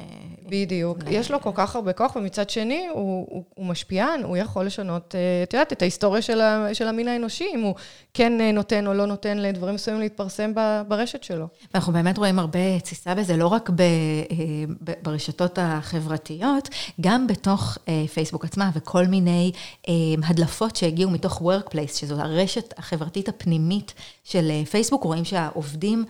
בדיוק. 0.48 0.98
יש 1.10 1.30
לו 1.30 1.40
כל 1.40 1.50
כך 1.54 1.76
הרבה 1.76 1.92
כוח, 1.92 2.16
ומצד 2.16 2.50
שני, 2.50 2.86
הוא, 2.92 3.26
הוא, 3.30 3.44
הוא 3.54 3.66
משפיען, 3.66 4.22
הוא 4.22 4.36
יכול 4.36 4.66
לשנות, 4.66 5.14
אה, 5.14 5.42
את 5.42 5.52
יודעת, 5.52 5.72
את 5.72 5.82
ההיסטוריה 5.82 6.22
של, 6.22 6.40
ה, 6.40 6.68
של 6.72 6.88
המין 6.88 7.08
האנושי, 7.08 7.46
אם 7.54 7.60
הוא 7.60 7.74
כן 8.14 8.40
אה, 8.40 8.52
נותן 8.52 8.86
או 8.86 8.94
לא 8.94 9.06
נותן 9.06 9.38
לדברים 9.38 9.74
מסוימים 9.74 10.02
להתפרסם 10.02 10.52
ברשת 10.88 11.22
שלו. 11.22 11.46
ואנחנו 11.74 11.92
באמת 11.92 12.18
רואים 12.18 12.38
הרבה 12.38 12.80
תסיסה 12.80 13.14
בזה, 13.14 13.36
לא 13.36 13.46
רק 13.46 13.70
ב, 13.70 13.82
ברשתות 15.02 15.58
החברתיות, 15.62 16.68
גם 17.00 17.26
בתוך 17.26 17.78
פייסבוק 18.14 18.44
עצמה, 18.44 18.70
וכל 18.74 19.06
מיני 19.06 19.52
הדלפות 20.24 20.76
שהגיעו 20.76 21.10
מתוך 21.10 21.42
Workplace, 21.42 21.96
שזו 21.96 22.20
הרשת 22.20 22.74
החברתית 22.78 23.28
הפנימית 23.28 23.94
של 24.24 24.50
פייסבוק, 24.70 25.04
רואים 25.04 25.24
שהעובדים 25.24 26.04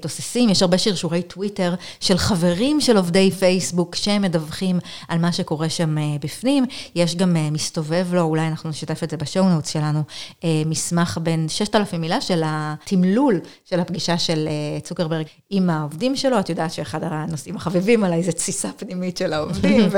תוססים, 0.00 0.48
יש 0.48 0.62
הרבה 0.62 0.78
שרשורי 0.78 1.22
טוויטר 1.22 1.74
של 2.00 2.18
חברים 2.18 2.80
של 2.80 2.96
עובדי 2.96 3.30
פייסבוק 3.30 3.94
שמדווחים 3.94 4.78
על 5.08 5.18
מה 5.18 5.32
שקורה 5.32 5.68
שם 5.68 5.96
בפנים. 6.20 6.64
יש 6.94 7.16
גם 7.16 7.36
מסתובב 7.52 8.06
לו, 8.12 8.22
אולי 8.22 8.46
אנחנו 8.46 8.70
נשתף 8.70 9.02
את 9.02 9.10
זה 9.10 9.16
בשואו 9.16 9.48
נוטס 9.48 9.68
שלנו, 9.68 10.02
מסמך 10.44 11.18
בין 11.22 11.48
6,000 11.48 12.00
מילה 12.00 12.20
של 12.20 12.42
התמלול 12.44 13.40
של 13.64 13.80
הפגישה 13.80 14.18
של 14.18 14.48
צוקרברג 14.82 15.26
עם 15.50 15.70
העובדים 15.70 16.16
שלו. 16.16 16.40
את 16.40 16.48
יודעת 16.48 16.72
שאחד 16.72 17.00
הנושאים 17.02 17.56
החביבים 17.56 18.04
עליי 18.04 18.22
זה 18.22 18.32
תסיסה 18.32 18.68
פנימית 18.76 19.16
של 19.16 19.32
העובדים, 19.32 19.88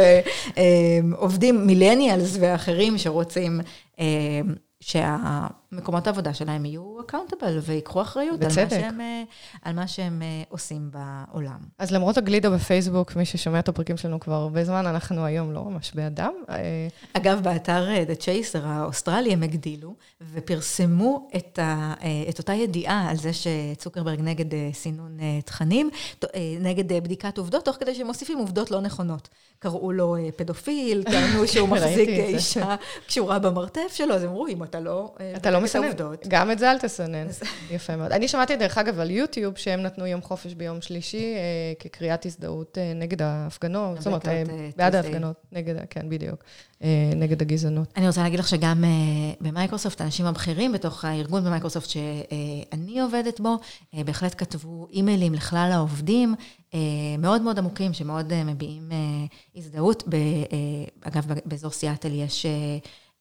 ועובדים 1.12 1.66
millennials 1.66 2.36
ואחרים 2.40 2.98
שרוצים 2.98 3.60
שהמקומות 5.72 6.06
העבודה 6.06 6.34
שלהם 6.34 6.64
יהיו 6.64 7.00
accountable 7.00 7.58
ויקחו 7.62 8.02
אחריות 8.02 8.42
על 8.42 8.46
מה, 8.46 8.70
שהם, 8.70 9.00
אה, 9.00 9.22
על 9.62 9.74
מה 9.74 9.88
שהם 9.88 10.22
אה, 10.22 10.42
עושים 10.48 10.90
בעולם. 10.90 11.58
אז 11.78 11.90
למרות 11.90 12.18
הגלידה 12.18 12.50
בפייסבוק, 12.50 13.16
מי 13.16 13.24
ששומע 13.24 13.58
את 13.58 13.68
הפרקים 13.68 13.96
שלנו 13.96 14.20
כבר 14.20 14.34
הרבה 14.34 14.64
זמן, 14.64 14.86
אנחנו 14.86 15.24
היום 15.24 15.52
לא 15.52 15.64
ממש 15.64 15.92
באדם. 15.94 16.32
אה, 16.50 16.88
אגב, 17.12 17.40
באתר 17.42 17.86
The 18.06 18.20
Chaser 18.20 18.64
האוסטרלי 18.64 19.32
הם 19.32 19.42
הגדילו 19.42 19.94
ופרסמו 20.32 21.28
את, 21.36 21.58
ה, 21.58 21.94
את 22.28 22.38
אותה 22.38 22.54
ידיעה 22.54 23.10
על 23.10 23.16
זה 23.16 23.30
שצוקרברג 23.32 24.20
נגד 24.20 24.72
סינון 24.72 25.18
תכנים, 25.44 25.90
נגד 26.60 26.92
בדיקת 27.02 27.38
עובדות, 27.38 27.64
תוך 27.64 27.76
כדי 27.76 27.94
שהם 27.94 28.06
מוסיפים 28.06 28.38
עובדות 28.38 28.70
לא 28.70 28.80
נכונות. 28.80 29.28
קראו 29.58 29.92
לו 29.92 30.16
פדופיל, 30.36 31.02
טענו 31.02 31.46
שהוא 31.46 31.68
מחזיק 31.74 32.08
אישה 32.08 32.76
קשורה 33.06 33.38
במרתף 33.38 33.92
שלו, 33.92 34.14
אז 34.14 34.24
אמרו, 34.24 34.46
אם 34.46 34.62
אתה 34.62 34.80
לא... 34.80 35.14
אתה 35.36 35.50
לא 35.50 35.60
מסנן. 35.62 35.90
גם 36.28 36.50
את 36.50 36.58
זה 36.58 36.70
אל 36.70 36.78
תסנן. 36.78 37.26
יפה 37.70 37.96
מאוד. 37.96 38.12
אני 38.12 38.28
שמעתי, 38.28 38.56
דרך 38.56 38.78
אגב, 38.78 39.00
על 39.00 39.10
יוטיוב, 39.10 39.56
שהם 39.56 39.82
נתנו 39.82 40.06
יום 40.06 40.22
חופש 40.22 40.54
ביום 40.54 40.80
שלישי, 40.80 41.34
אה, 41.34 41.72
כקריאת 41.78 42.26
הזדהות 42.26 42.78
אה, 42.78 42.92
נגד 42.94 43.22
ההפגנות. 43.22 43.98
זאת 43.98 44.06
אומרת, 44.06 44.28
אה, 44.28 44.42
בעד 44.76 44.94
ההפגנות. 44.94 45.36
נגד, 45.52 45.74
כן, 45.90 46.08
בדיוק. 46.08 46.44
נגד 47.16 47.42
הגזענות. 47.42 47.92
אני 47.96 48.06
רוצה 48.06 48.22
להגיד 48.22 48.38
לך 48.38 48.48
שגם 48.48 48.84
במייקרוסופט, 49.40 50.00
האנשים 50.00 50.26
הבכירים 50.26 50.72
בתוך 50.72 51.04
הארגון 51.04 51.44
במייקרוסופט 51.44 51.88
שאני 51.88 53.00
עובדת 53.00 53.40
בו, 53.40 53.56
בהחלט 53.92 54.34
כתבו 54.38 54.88
אימיילים 54.92 55.34
לכלל 55.34 55.70
העובדים, 55.72 56.34
מאוד 57.18 57.42
מאוד 57.42 57.58
עמוקים, 57.58 57.92
שמאוד 57.92 58.44
מביעים 58.44 58.88
הזדהות. 59.56 60.04
אגב, 61.02 61.26
באזור 61.44 61.70
סיאטל 61.70 62.12
יש... 62.12 62.46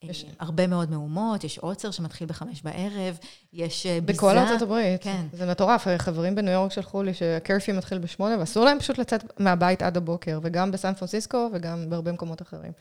יש 0.02 0.26
הרבה 0.40 0.66
מאוד 0.66 0.90
מהומות, 0.90 1.44
יש 1.44 1.58
עוצר 1.58 1.90
שמתחיל 1.90 2.26
בחמש 2.26 2.62
בערב, 2.62 3.18
יש 3.52 3.86
אה, 3.86 4.00
ביזה. 4.00 4.18
בכל 4.18 4.38
ארצות 4.38 4.62
הברית. 4.62 5.02
כן. 5.02 5.26
זה 5.32 5.46
מטורף. 5.50 5.86
חברים 5.98 6.34
בניו 6.34 6.52
יורק 6.52 6.72
שלחו 6.72 7.02
לי 7.02 7.14
שהקרפי 7.14 7.72
מתחיל 7.72 7.98
בשמונה, 7.98 8.38
ואסור 8.38 8.64
להם 8.64 8.78
פשוט 8.78 8.98
לצאת 8.98 9.40
מהבית 9.40 9.82
עד 9.82 9.96
הבוקר, 9.96 10.38
וגם 10.42 10.70
בסן 10.70 10.94
פרנסיסקו 10.94 11.48
וגם 11.52 11.90
בהרבה 11.90 12.12
מקומות 12.12 12.42
אחרים. 12.42 12.72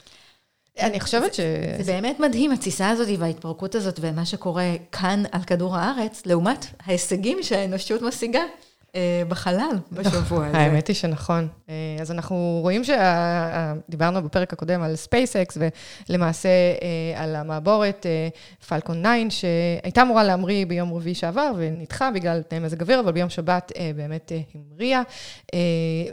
אני 0.79 0.99
חושבת 0.99 1.33
ש... 1.33 1.39
זה 1.81 1.91
באמת 1.91 2.19
מדהים, 2.19 2.51
התסיסה 2.51 2.89
הזאת 2.89 3.07
וההתפרקות 3.19 3.75
הזאת 3.75 3.99
ומה 4.01 4.25
שקורה 4.25 4.71
כאן 4.91 5.23
על 5.31 5.43
כדור 5.43 5.77
הארץ, 5.77 6.25
לעומת 6.25 6.65
ההישגים 6.85 7.43
שהאנושות 7.43 8.01
משיגה. 8.01 8.41
אה, 8.95 9.21
בחלל 9.27 9.75
בשבוע 9.91 10.45
הזה. 10.47 10.57
האמת 10.57 10.87
היא 10.87 10.95
שנכון. 10.95 11.47
אה, 11.69 11.73
אז 12.01 12.11
אנחנו 12.11 12.59
רואים 12.61 12.81
שדיברנו 12.83 14.23
בפרק 14.23 14.53
הקודם 14.53 14.81
על 14.81 14.93
SpaceX, 15.05 15.57
ולמעשה 16.09 16.49
אה, 16.49 17.23
על 17.23 17.35
המעבורת 17.35 18.05
פלקון 18.67 19.03
9, 19.29 19.39
שהייתה 19.81 20.01
אמורה 20.01 20.23
להמריא 20.23 20.65
ביום 20.65 20.93
רביעי 20.93 21.15
שעבר, 21.15 21.51
ונדחה 21.57 22.11
בגלל 22.11 22.41
תנאי 22.41 22.59
מזג 22.59 22.81
אוויר, 22.81 22.99
אבל 22.99 23.11
ביום 23.11 23.29
שבת 23.29 23.71
באמת 23.95 24.31
המריאה. 24.55 25.01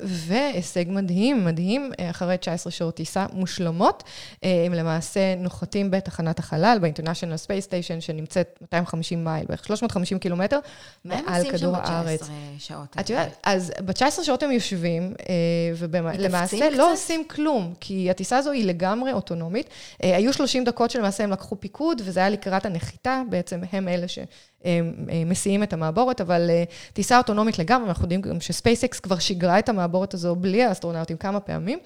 והישג 0.05 0.85
מדהים, 0.89 1.45
מדהים, 1.45 1.91
אחרי 2.11 2.37
19 2.39 2.71
שעות 2.71 2.95
טיסה 2.95 3.27
מושלמות. 3.33 4.03
הם 4.43 4.75
למעשה 4.75 5.35
נוחתים 5.35 5.91
בתחנת 5.91 6.39
החלל, 6.39 6.79
ב-International 6.83 7.47
Space 7.47 7.67
Station, 7.69 8.01
שנמצאת 8.01 8.59
250 8.61 9.25
מייל, 9.25 9.47
בערך 9.49 9.65
350 9.65 10.19
קילומטר, 10.19 10.59
מעל 11.05 11.51
כדור 11.51 11.77
הארץ. 11.77 12.29
שעות. 12.69 12.97
את 13.01 13.11
יודעת, 13.11 13.37
אז 13.43 13.73
ב-19 13.85 14.23
שעות 14.23 14.43
הם 14.43 14.51
יושבים, 14.51 15.15
אה, 15.29 15.35
ולמעשה 15.75 16.71
לא 16.71 16.93
עושים 16.93 17.25
כלום, 17.29 17.75
כי 17.81 18.11
הטיסה 18.11 18.37
הזו 18.37 18.51
היא 18.51 18.65
לגמרי 18.65 19.13
אוטונומית. 19.13 19.67
אה, 20.05 20.17
היו 20.17 20.33
30 20.33 20.65
דקות 20.65 20.91
שלמעשה 20.91 21.25
הם 21.25 21.31
לקחו 21.31 21.61
פיקוד, 21.61 22.03
וזה 22.05 22.21
היה 22.21 22.31
לקראת 22.31 22.67
הנחיתה, 22.67 23.23
בעצם 23.29 23.61
הם 23.73 23.89
אלה 23.89 24.09
ש... 24.09 24.19
אה, 24.65 24.81
מסיעים 25.27 25.63
את 25.63 25.73
המעבורת, 25.73 26.21
אבל 26.21 26.51
טיסה 26.93 27.19
אוטונומית 27.19 27.59
לגמרי, 27.59 27.89
אנחנו 27.89 28.05
יודעים 28.05 28.21
גם 28.21 28.41
שספייסקס 28.41 29.01
כבר 29.01 29.19
שיגרה 29.19 29.59
את 29.59 29.69
המעבורת 29.69 30.15
הזו 30.15 30.35
בלי 30.35 30.65
האסטרונאוטים 30.65 31.17
כמה 31.17 31.41
פעמים, 31.41 31.79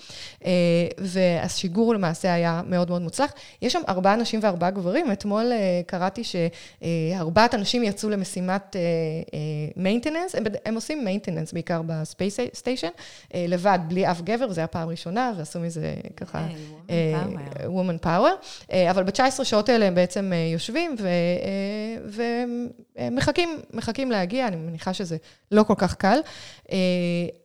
והשיגור 0.99 1.95
למעשה 1.95 2.35
היה 2.35 2.63
מאוד 2.67 2.91
מאוד 2.91 3.03
מוצלח. 3.03 3.33
יש 3.63 3.73
שם 3.73 3.81
ארבעה 3.89 4.17
נשים 4.17 4.41
וארבעה 4.43 4.71
גברים, 4.71 5.13
אתמול 5.13 5.53
קראתי 5.87 6.23
שארבעת 6.25 7.55
אנשים 7.55 7.83
יצאו 7.83 8.11
למשימת 8.11 8.77
maintenance, 9.77 10.37
הם, 10.37 10.45
הם 10.67 10.75
עושים 10.75 11.07
maintenance 11.09 11.53
בעיקר 11.53 11.83
ב 11.87 11.95
space 11.95 12.37
station, 12.55 12.91
לבד, 13.35 13.79
בלי 13.89 14.11
אף 14.11 14.21
גבר, 14.21 14.47
וזו 14.51 14.61
הייתה 14.61 14.73
פעם 14.73 14.89
ראשונה, 14.89 15.33
ועשו 15.37 15.61
מזה 15.61 15.95
ככה... 16.17 16.47
woman 17.63 18.07
power. 18.07 18.73
אבל 18.91 19.03
ב-19 19.03 19.45
שעות 19.45 19.69
האלה 19.69 19.87
הם 19.87 19.95
בעצם 19.95 20.33
יושבים, 20.53 20.97
ומחכים 22.97 24.11
להגיע, 24.11 24.49
אני 24.49 24.57
מניחה 24.57 24.95
שזה 24.95 25.17
לא 25.51 25.63
כל 25.63 25.75
כך 25.79 25.95
קל. 25.95 26.19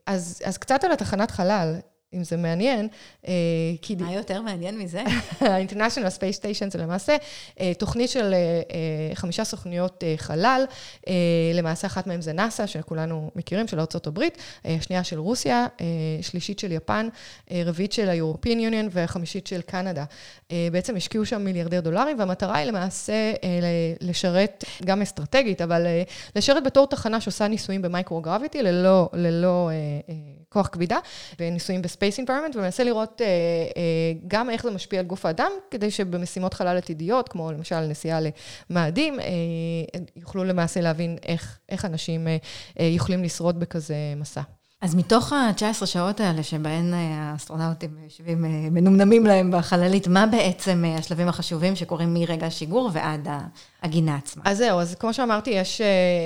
אז, 0.05 0.41
אז 0.45 0.57
קצת 0.57 0.83
על 0.83 0.91
התחנת 0.91 1.31
חלל. 1.31 1.75
אם 2.13 2.23
זה 2.23 2.37
מעניין. 2.37 2.87
אה, 3.27 3.33
כי... 3.81 3.95
מה 3.95 4.13
יותר 4.13 4.41
מעניין 4.41 4.77
מזה? 4.77 5.03
ה-International 5.41 6.11
Space 6.17 6.39
Station 6.39 6.71
זה 6.71 6.79
למעשה 6.79 7.17
אה, 7.59 7.71
תוכנית 7.77 8.09
של 8.09 8.33
אה, 8.33 9.15
חמישה 9.15 9.43
סוכניות 9.43 10.03
חלל, 10.17 10.65
למעשה 11.53 11.87
אחת 11.87 12.07
מהן 12.07 12.21
זה 12.21 12.33
נאס"א, 12.33 12.65
שכולנו 12.65 13.31
מכירים, 13.35 13.67
של 13.67 13.79
ארה"ב, 13.79 14.19
השנייה 14.65 15.03
של 15.03 15.19
רוסיה, 15.19 15.65
שלישית 16.21 16.59
של 16.59 16.71
יפן, 16.71 17.07
רביעית 17.51 17.91
של 17.91 18.09
ה-European 18.09 18.57
Union 18.71 18.89
וחמישית 18.91 19.47
של 19.47 19.61
קנדה. 19.61 20.05
בעצם 20.71 20.95
השקיעו 20.95 21.25
שם 21.25 21.41
מיליארדי 21.41 21.81
דולרים, 21.81 22.19
והמטרה 22.19 22.55
היא 22.57 22.67
למעשה 22.67 23.33
לשרת, 24.01 24.63
גם 24.85 25.01
אסטרטגית, 25.01 25.61
אבל 25.61 25.85
לשרת 26.35 26.63
בתור 26.63 26.87
תחנה 26.87 27.21
שעושה 27.21 27.47
ניסויים 27.47 27.81
ב 27.81 27.87
microgravity, 27.87 28.61
ללא, 28.61 29.09
ללא 29.13 29.69
כוח 30.57 30.67
כבידה, 30.67 30.97
וניסויים 31.39 31.81
ב 31.81 31.87
space 31.87 32.17
environment, 32.17 32.55
ומנסה 32.55 32.83
לראות 32.83 33.21
אה, 33.21 33.25
אה, 33.25 33.31
גם 34.27 34.49
איך 34.49 34.63
זה 34.63 34.71
משפיע 34.71 34.99
על 34.99 35.05
גוף 35.05 35.25
האדם, 35.25 35.51
כדי 35.71 35.91
שבמשימות 35.91 36.53
חלל 36.53 36.77
עתידיות, 36.77 37.29
כמו 37.29 37.51
למשל 37.51 37.79
נסיעה 37.79 38.19
למאדים, 38.69 39.19
אה, 39.19 39.25
יוכלו 40.15 40.43
למעשה 40.43 40.81
להבין 40.81 41.17
איך, 41.25 41.59
איך 41.69 41.85
אנשים 41.85 42.27
אה, 42.27 42.37
אה, 42.79 42.85
יכולים 42.85 43.23
לשרוד 43.23 43.59
בכזה 43.59 43.95
מסע. 44.15 44.41
אז 44.81 44.95
מתוך 44.95 45.33
ה-19 45.33 45.85
שעות 45.85 46.19
האלה, 46.19 46.43
שבהן 46.43 46.93
אה, 46.93 46.99
האסטרונאוטים 47.13 47.89
יושבים 48.03 48.45
אה, 48.45 48.49
מנומנמים 48.71 49.25
להם 49.25 49.51
בחללית, 49.51 50.07
מה 50.07 50.25
בעצם 50.25 50.83
אה, 50.85 50.95
השלבים 50.95 51.27
החשובים 51.27 51.75
שקורים 51.75 52.13
מרגע 52.13 52.45
השיגור 52.47 52.89
ועד 52.93 53.27
הגינה 53.83 54.15
עצמה. 54.15 54.43
אז 54.45 54.57
זהו, 54.57 54.79
אז 54.79 54.95
כמו 54.95 55.13
שאמרתי, 55.13 55.49
יש 55.49 55.81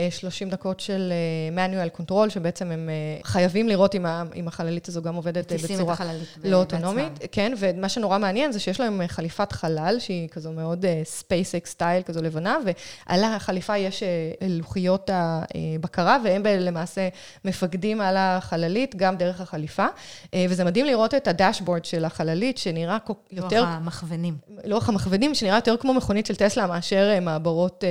30 0.09 0.47
אה, 0.47 0.51
דקות 0.51 0.79
של 0.79 1.13
manual 1.55 2.01
control, 2.01 2.29
שבעצם 2.29 2.71
הם 2.71 2.89
אה, 2.89 3.19
חייבים 3.23 3.69
לראות 3.69 3.95
אם, 4.35 4.47
החללית 4.47 4.87
הזו 4.87 5.01
גם 5.01 5.15
עובדת 5.15 5.51
אה, 5.51 5.57
בצורה 5.57 5.95
לא 6.43 6.57
אוטונומית. 6.57 7.19
כן, 7.31 7.53
ומה 7.57 7.89
שנורא 7.89 8.17
מעניין 8.17 8.51
זה 8.51 8.59
שיש 8.59 8.79
להם 8.79 9.01
חליפת 9.07 9.51
חלל, 9.51 9.95
שהיא 9.99 10.29
כזו 10.29 10.51
מאוד 10.51 10.85
SpaceX 11.19 11.65
סטייל, 11.65 12.03
כזו 12.03 12.21
לבנה, 12.21 12.57
ועל 12.65 13.23
החליפה 13.23 13.77
יש 13.77 14.03
לוחיות 14.49 15.09
הבקרה, 15.13 16.17
והם 16.23 16.43
למעשה 16.45 17.09
מפקדים 17.45 18.01
על 18.01 18.15
החללית, 18.17 18.95
גם 18.95 19.17
דרך 19.17 19.41
החליפה. 19.41 19.85
וזה 20.35 20.63
מדהים 20.63 20.85
לראות 20.85 21.13
את 21.13 21.27
הדשבורד 21.27 21.85
של 21.85 22.05
החללית, 22.05 22.57
שנראה 22.57 22.97
יותר... 23.31 23.61
לוח 23.61 23.69
המכוונים. 23.69 24.37
לוח 24.65 24.89
המכוונים, 24.89 25.35
שנראה 25.35 25.57
יותר 25.57 25.77
כמו 25.77 25.93
מכונית 25.93 26.25
של 26.25 26.35
טסלה 26.35 26.67
מאשר 26.67 27.19
מעבורות 27.21 27.50
אה, 27.83 27.89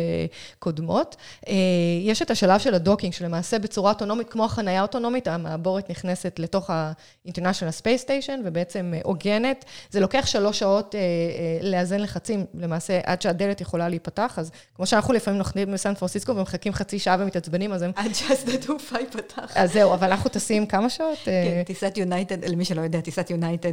קודמות. 0.58 1.16
אה, 1.48 1.54
יש 2.02 2.22
את 2.22 2.30
השלב 2.30 2.60
של 2.60 2.74
ה 2.74 2.79
docking, 2.79 3.12
שלמעשה 3.12 3.58
בצורה 3.58 3.92
אוטונומית, 3.92 4.28
כמו 4.28 4.44
החנייה 4.44 4.80
האוטונומית, 4.80 5.28
המעבורת 5.28 5.90
נכנסת 5.90 6.38
לתוך 6.38 6.70
ה-International 6.70 7.82
Space 7.82 8.04
Station 8.04 8.40
ובעצם 8.44 8.92
אה, 8.94 9.00
עוגנת. 9.02 9.64
זה 9.90 10.00
לוקח 10.00 10.26
שלוש 10.26 10.58
שעות 10.58 10.94
אה, 10.94 11.00
אה, 11.00 11.68
לאזן 11.70 12.00
לחצים, 12.00 12.46
למעשה, 12.54 13.00
עד 13.04 13.22
שהדלת 13.22 13.60
יכולה 13.60 13.88
להיפתח. 13.88 14.34
אז 14.36 14.50
כמו 14.74 14.86
שאנחנו 14.86 15.14
לפעמים 15.14 15.38
נוחתים 15.38 15.72
בסן 15.72 15.94
פרנסיסקו 15.94 16.36
ומחכים 16.36 16.72
חצי 16.72 16.98
שעה 16.98 17.16
ומתעצבנים, 17.20 17.72
אז 17.72 17.82
הם... 17.82 17.90
עד 17.96 18.14
שהשדה 18.14 18.58
תעופה 18.58 18.98
ייפתח. 18.98 19.52
אז 19.54 19.72
זהו, 19.72 19.94
אבל 19.94 20.10
אנחנו 20.10 20.30
טסים 20.30 20.66
כמה 20.66 20.90
שעות? 20.90 21.18
כן, 21.24 21.62
טיסת 21.66 21.96
יונייטד, 21.96 22.44
למי 22.44 22.64
שלא 22.64 22.80
יודע, 22.80 23.00
טיסת 23.00 23.30
יונייטד 23.30 23.72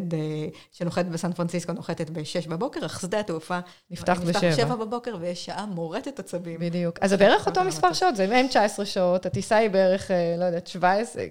שנוחתת 0.72 1.06
בסן 1.06 1.34
פרנסיסקו 1.34 1.74
נוחתת 1.74 2.10
ב-6 2.10 2.50
בבוקר, 2.50 2.86
אך 2.86 3.02
שדה 3.02 3.20
התעופה 3.20 3.60
נפתח 3.92 4.20
ב-7 4.20 4.76
בבוקר 4.76 5.18
ויש 5.20 5.46
שעה 5.46 5.66
מורטת 5.70 6.20
עצבים. 6.20 6.60
בדיוק. 6.60 6.98
אז 7.02 7.10
זה 7.10 7.18
בערך 7.18 7.48
אותו 7.48 7.64
מספר 7.64 7.94
שעות, 7.94 8.16
זה 8.16 8.42
M19 8.52 8.86
שעות, 8.86 9.26
הטיסה 9.26 9.56
היא 9.56 9.70
בערך, 9.70 10.12
אה, 10.12 10.36
לא 10.40 10.46
יודעת, 10.46 10.68
17, 10.68 11.24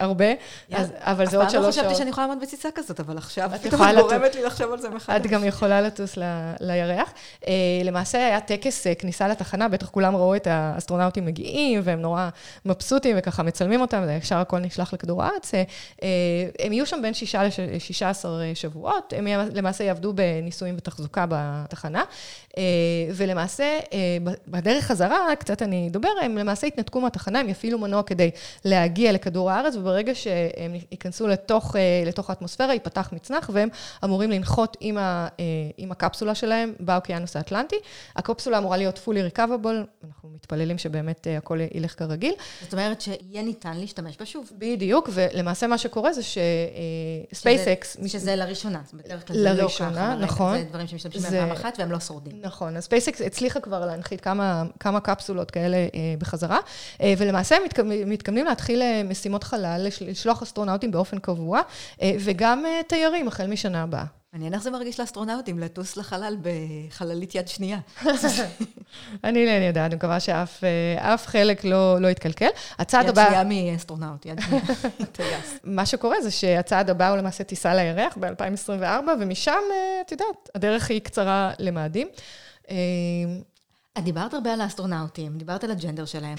הרבה, 0.00 0.24
אבל 1.00 1.26
זה 1.26 1.36
עוד 1.36 1.50
שלוש 1.50 1.50
שעות. 1.50 1.50
אף 1.50 1.52
פעם 1.52 1.62
לא 1.62 1.70
חשבתי 1.70 1.94
שאני 1.94 2.10
יכולה 2.10 2.26
לעמוד 2.26 2.42
בטיסה 2.42 2.68
כזאת, 2.74 3.00
אבל 3.00 3.18
עכשיו 3.18 3.50
פתאום 3.62 3.82
את 3.82 3.96
גורמת 3.96 4.34
לי 4.34 4.42
לחשוב 4.42 4.72
על 4.72 4.80
זה 4.80 4.88
מחדש. 4.88 5.16
את 5.16 5.26
גם 5.26 5.44
יכולה 5.44 5.80
לטוס 5.80 6.18
לירח. 6.60 7.12
למעשה 7.84 8.26
היה 8.26 8.40
טקס 8.40 8.86
כניסה 8.98 9.28
לתחנה, 9.28 9.68
בטח 9.68 9.90
כולם 9.90 10.16
ראו 10.16 10.36
את 10.36 10.46
האסטרונאוטים 10.46 11.26
מגיעים, 11.26 11.80
והם 11.84 12.00
נורא 12.00 12.28
מבסוטים, 12.64 13.16
וככה 13.18 13.42
מצלמים 13.42 13.80
אותם, 13.80 14.04
וישר 14.06 14.36
הכל 14.36 14.58
נשלח 14.58 14.92
לכדור 14.94 15.22
הארץ. 15.22 15.52
הם 16.58 16.72
יהיו 16.72 16.86
שם 16.86 17.02
בין 17.02 17.14
שישה 17.14 17.42
ל-16 17.44 18.26
שבועות, 18.54 19.12
הם 19.16 19.26
למעשה 19.54 19.84
יעבדו 19.84 20.12
בניסויים 20.12 20.74
ותחזוקה 20.78 21.24
בתחנה, 21.28 22.02
ולמעשה, 23.14 23.65
בדרך 24.48 24.84
חזרה, 24.84 25.36
קצת 25.38 25.62
אני 25.62 25.88
אדבר, 25.88 26.08
הם 26.22 26.38
למעשה 26.38 26.66
יתנתקו 26.66 27.00
מהתחנה, 27.00 27.40
הם 27.40 27.48
יפעילו 27.48 27.78
מנוע 27.78 28.02
כדי 28.02 28.30
להגיע 28.64 29.12
לכדור 29.12 29.50
הארץ, 29.50 29.76
וברגע 29.76 30.14
שהם 30.14 30.74
ייכנסו 30.90 31.26
לתוך, 31.26 31.76
לתוך 32.06 32.30
האטמוספירה, 32.30 32.72
ייפתח 32.72 33.08
מצנח, 33.12 33.50
והם 33.52 33.68
אמורים 34.04 34.30
לנחות 34.30 34.76
עם, 34.80 34.98
ה, 34.98 35.28
עם 35.76 35.92
הקפסולה 35.92 36.34
שלהם 36.34 36.74
באוקיינוס 36.80 37.36
האטלנטי. 37.36 37.76
הקפסולה 38.16 38.58
אמורה 38.58 38.76
להיות 38.76 39.00
fully 39.06 39.34
recoverable, 39.34 40.04
אנחנו 40.06 40.28
מתפללים 40.34 40.78
שבאמת 40.78 41.26
הכל 41.38 41.58
ילך 41.74 41.98
כרגיל. 41.98 42.34
זאת 42.62 42.72
אומרת 42.72 43.00
שיהיה 43.00 43.42
ניתן 43.42 43.76
להשתמש 43.76 44.16
בה 44.16 44.26
שוב. 44.26 44.50
בדיוק, 44.58 45.08
ולמעשה 45.12 45.66
מה 45.66 45.78
שקורה 45.78 46.12
זה 46.12 46.22
ש 47.32 47.44
SpaceX... 47.44 47.96
שזה, 47.96 48.08
שזה 48.08 48.36
לראשונה, 48.36 48.80
בדרך 48.94 49.26
כלל 49.26 49.36
זה 49.36 49.52
לא 49.52 49.68
ככה. 49.68 50.14
נכון. 50.20 50.58
זה 50.58 50.64
דברים 50.64 50.86
שמשתמשים 50.86 51.22
בהם 51.22 51.48
פעם 51.48 51.50
אחת 51.50 51.76
והם 51.78 51.92
לא 51.92 52.00
שורדים. 52.00 52.40
נכון, 52.40 52.76
אז 52.76 52.84
SpaceX 52.84 53.20
הצליחה 53.20 53.55
כבר 53.60 53.86
להנחית 53.86 54.20
כמה, 54.20 54.64
כמה 54.80 55.00
קפסולות 55.00 55.50
כאלה 55.50 55.76
אה, 55.76 56.14
בחזרה, 56.18 56.58
אה, 57.02 57.14
ולמעשה 57.18 57.56
הם 57.56 57.62
מתכוונים 58.06 58.46
להתחיל 58.46 58.82
אה, 58.82 59.02
משימות 59.04 59.44
חלל, 59.44 59.86
לשלוח 60.00 60.42
אסטרונאוטים 60.42 60.90
באופן 60.90 61.18
קבוע, 61.18 61.60
וגם 62.02 62.64
תיירים 62.88 63.28
החל 63.28 63.46
משנה 63.46 63.82
הבאה. 63.82 64.04
מעניין 64.36 64.54
איך 64.54 64.62
זה 64.62 64.70
מרגיש 64.70 65.00
לאסטרונאוטים, 65.00 65.58
לטוס 65.58 65.96
לחלל 65.96 66.36
בחללית 66.42 67.34
יד 67.34 67.48
שנייה. 67.48 67.78
אני 69.24 69.46
לא 69.46 69.50
יודעת, 69.50 69.86
אני 69.86 69.94
מקווה 69.94 70.20
שאף 70.20 71.26
חלק 71.26 71.64
לא, 71.64 72.00
לא 72.00 72.08
יתקלקל. 72.08 72.48
הצעד 72.78 73.08
הבא... 73.08 73.22
יד 73.22 73.28
שנייה 73.28 73.72
מאסטרונאוט, 73.72 74.26
יד 74.26 74.40
שנייה, 74.40 74.62
טייס. 75.12 75.58
מה 75.64 75.86
שקורה 75.86 76.20
זה 76.22 76.30
שהצעד 76.30 76.90
הבא 76.90 77.08
הוא 77.08 77.16
למעשה 77.16 77.44
טיסה 77.44 77.74
לירח 77.74 78.16
ב-2024, 78.20 79.08
ומשם, 79.20 79.60
את 80.00 80.12
יודעת, 80.12 80.50
הדרך 80.54 80.90
היא 80.90 81.00
קצרה 81.00 81.52
למאדים. 81.58 82.08
אה, 82.70 82.76
את 83.98 84.04
דיברת 84.04 84.34
הרבה 84.34 84.52
על 84.52 84.60
האסטרונאוטים, 84.60 85.38
דיברת 85.38 85.64
על 85.64 85.70
ה 85.70 85.75
gender 85.75 86.04
שלהם. 86.04 86.36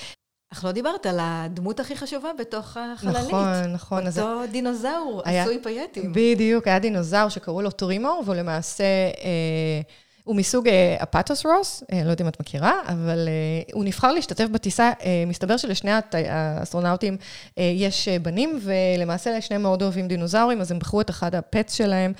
אך 0.54 0.66
לא 0.66 0.72
דיברת 0.72 1.06
על 1.06 1.18
הדמות 1.22 1.80
הכי 1.80 1.96
חשובה 1.96 2.30
בתוך 2.40 2.78
החללית. 2.78 3.28
נכון, 3.28 3.74
נכון. 3.74 4.08
אותו 4.08 4.44
אז... 4.44 4.50
דינוזאור 4.50 5.22
היה... 5.26 5.44
עשוי 5.44 5.60
פייטים. 5.64 6.14
בדיוק, 6.14 6.68
היה 6.68 6.80
דינוזאור 6.80 7.30
שקראו 7.30 7.62
לו 7.62 7.72
טרימור, 7.72 8.24
והוא 8.26 8.36
למעשה... 8.36 8.84
אה, 9.24 9.82
הוא 10.28 10.36
מסוג 10.36 10.68
אפטוס-רוס, 11.04 11.84
אה, 11.92 11.98
לא 11.98 12.10
יודעת 12.10 12.22
אם 12.22 12.28
את 12.28 12.40
מכירה, 12.40 12.82
אבל 12.88 13.28
אה, 13.28 13.74
הוא 13.74 13.86
נבחר 13.86 14.12
להשתתף 14.12 14.48
בטיסה. 14.52 14.92
אה, 15.04 15.24
מסתבר 15.28 15.58
שלשני 15.58 15.92
האסטרונאוטים 16.14 17.18
יש 17.58 18.08
בנים, 18.08 18.60
ולמעשה 18.62 19.42
שניהם 19.42 19.62
מאוד 19.62 19.82
אוהבים 19.82 20.08
דינוזאורים, 20.08 20.62
אז 20.62 20.72
הם 20.72 20.80
בחרו 20.80 21.02
את 21.02 21.10
אחד 21.10 21.36
הפטס 21.36 21.74
שלהם, 21.74 22.14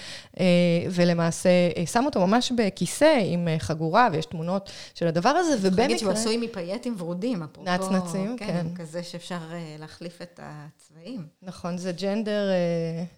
ולמעשה 0.92 1.50
שמו 1.86 2.06
אותו 2.06 2.28
ממש 2.28 2.52
בכיסא 2.52 3.20
עם 3.26 3.48
חגורה, 3.58 4.10
ויש 4.12 4.26
תמונות 4.26 4.72
של 4.94 5.08
הדבר 5.08 5.30
הזה, 5.30 5.56
ובמקרה... 5.62 5.70
צריך 5.70 5.80
להגיד 5.80 5.98
שהוא 5.98 6.12
עשוי 6.12 6.38
מפייטים 6.38 6.96
ורודים, 6.98 7.44
אפרופו... 7.44 7.72
נצנצים, 7.72 8.38
כן. 8.38 8.46
כן. 8.46 8.66
כזה 8.76 9.04
שאפשר 9.04 9.38
להחליף 9.80 10.22
את 10.22 10.40
הצבעים. 10.44 11.26
נכון, 11.42 11.78
זה 11.78 11.92
ג'נדר 11.92 12.50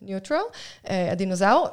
neutral, 0.01 0.37
הדינוזאור. 0.83 1.67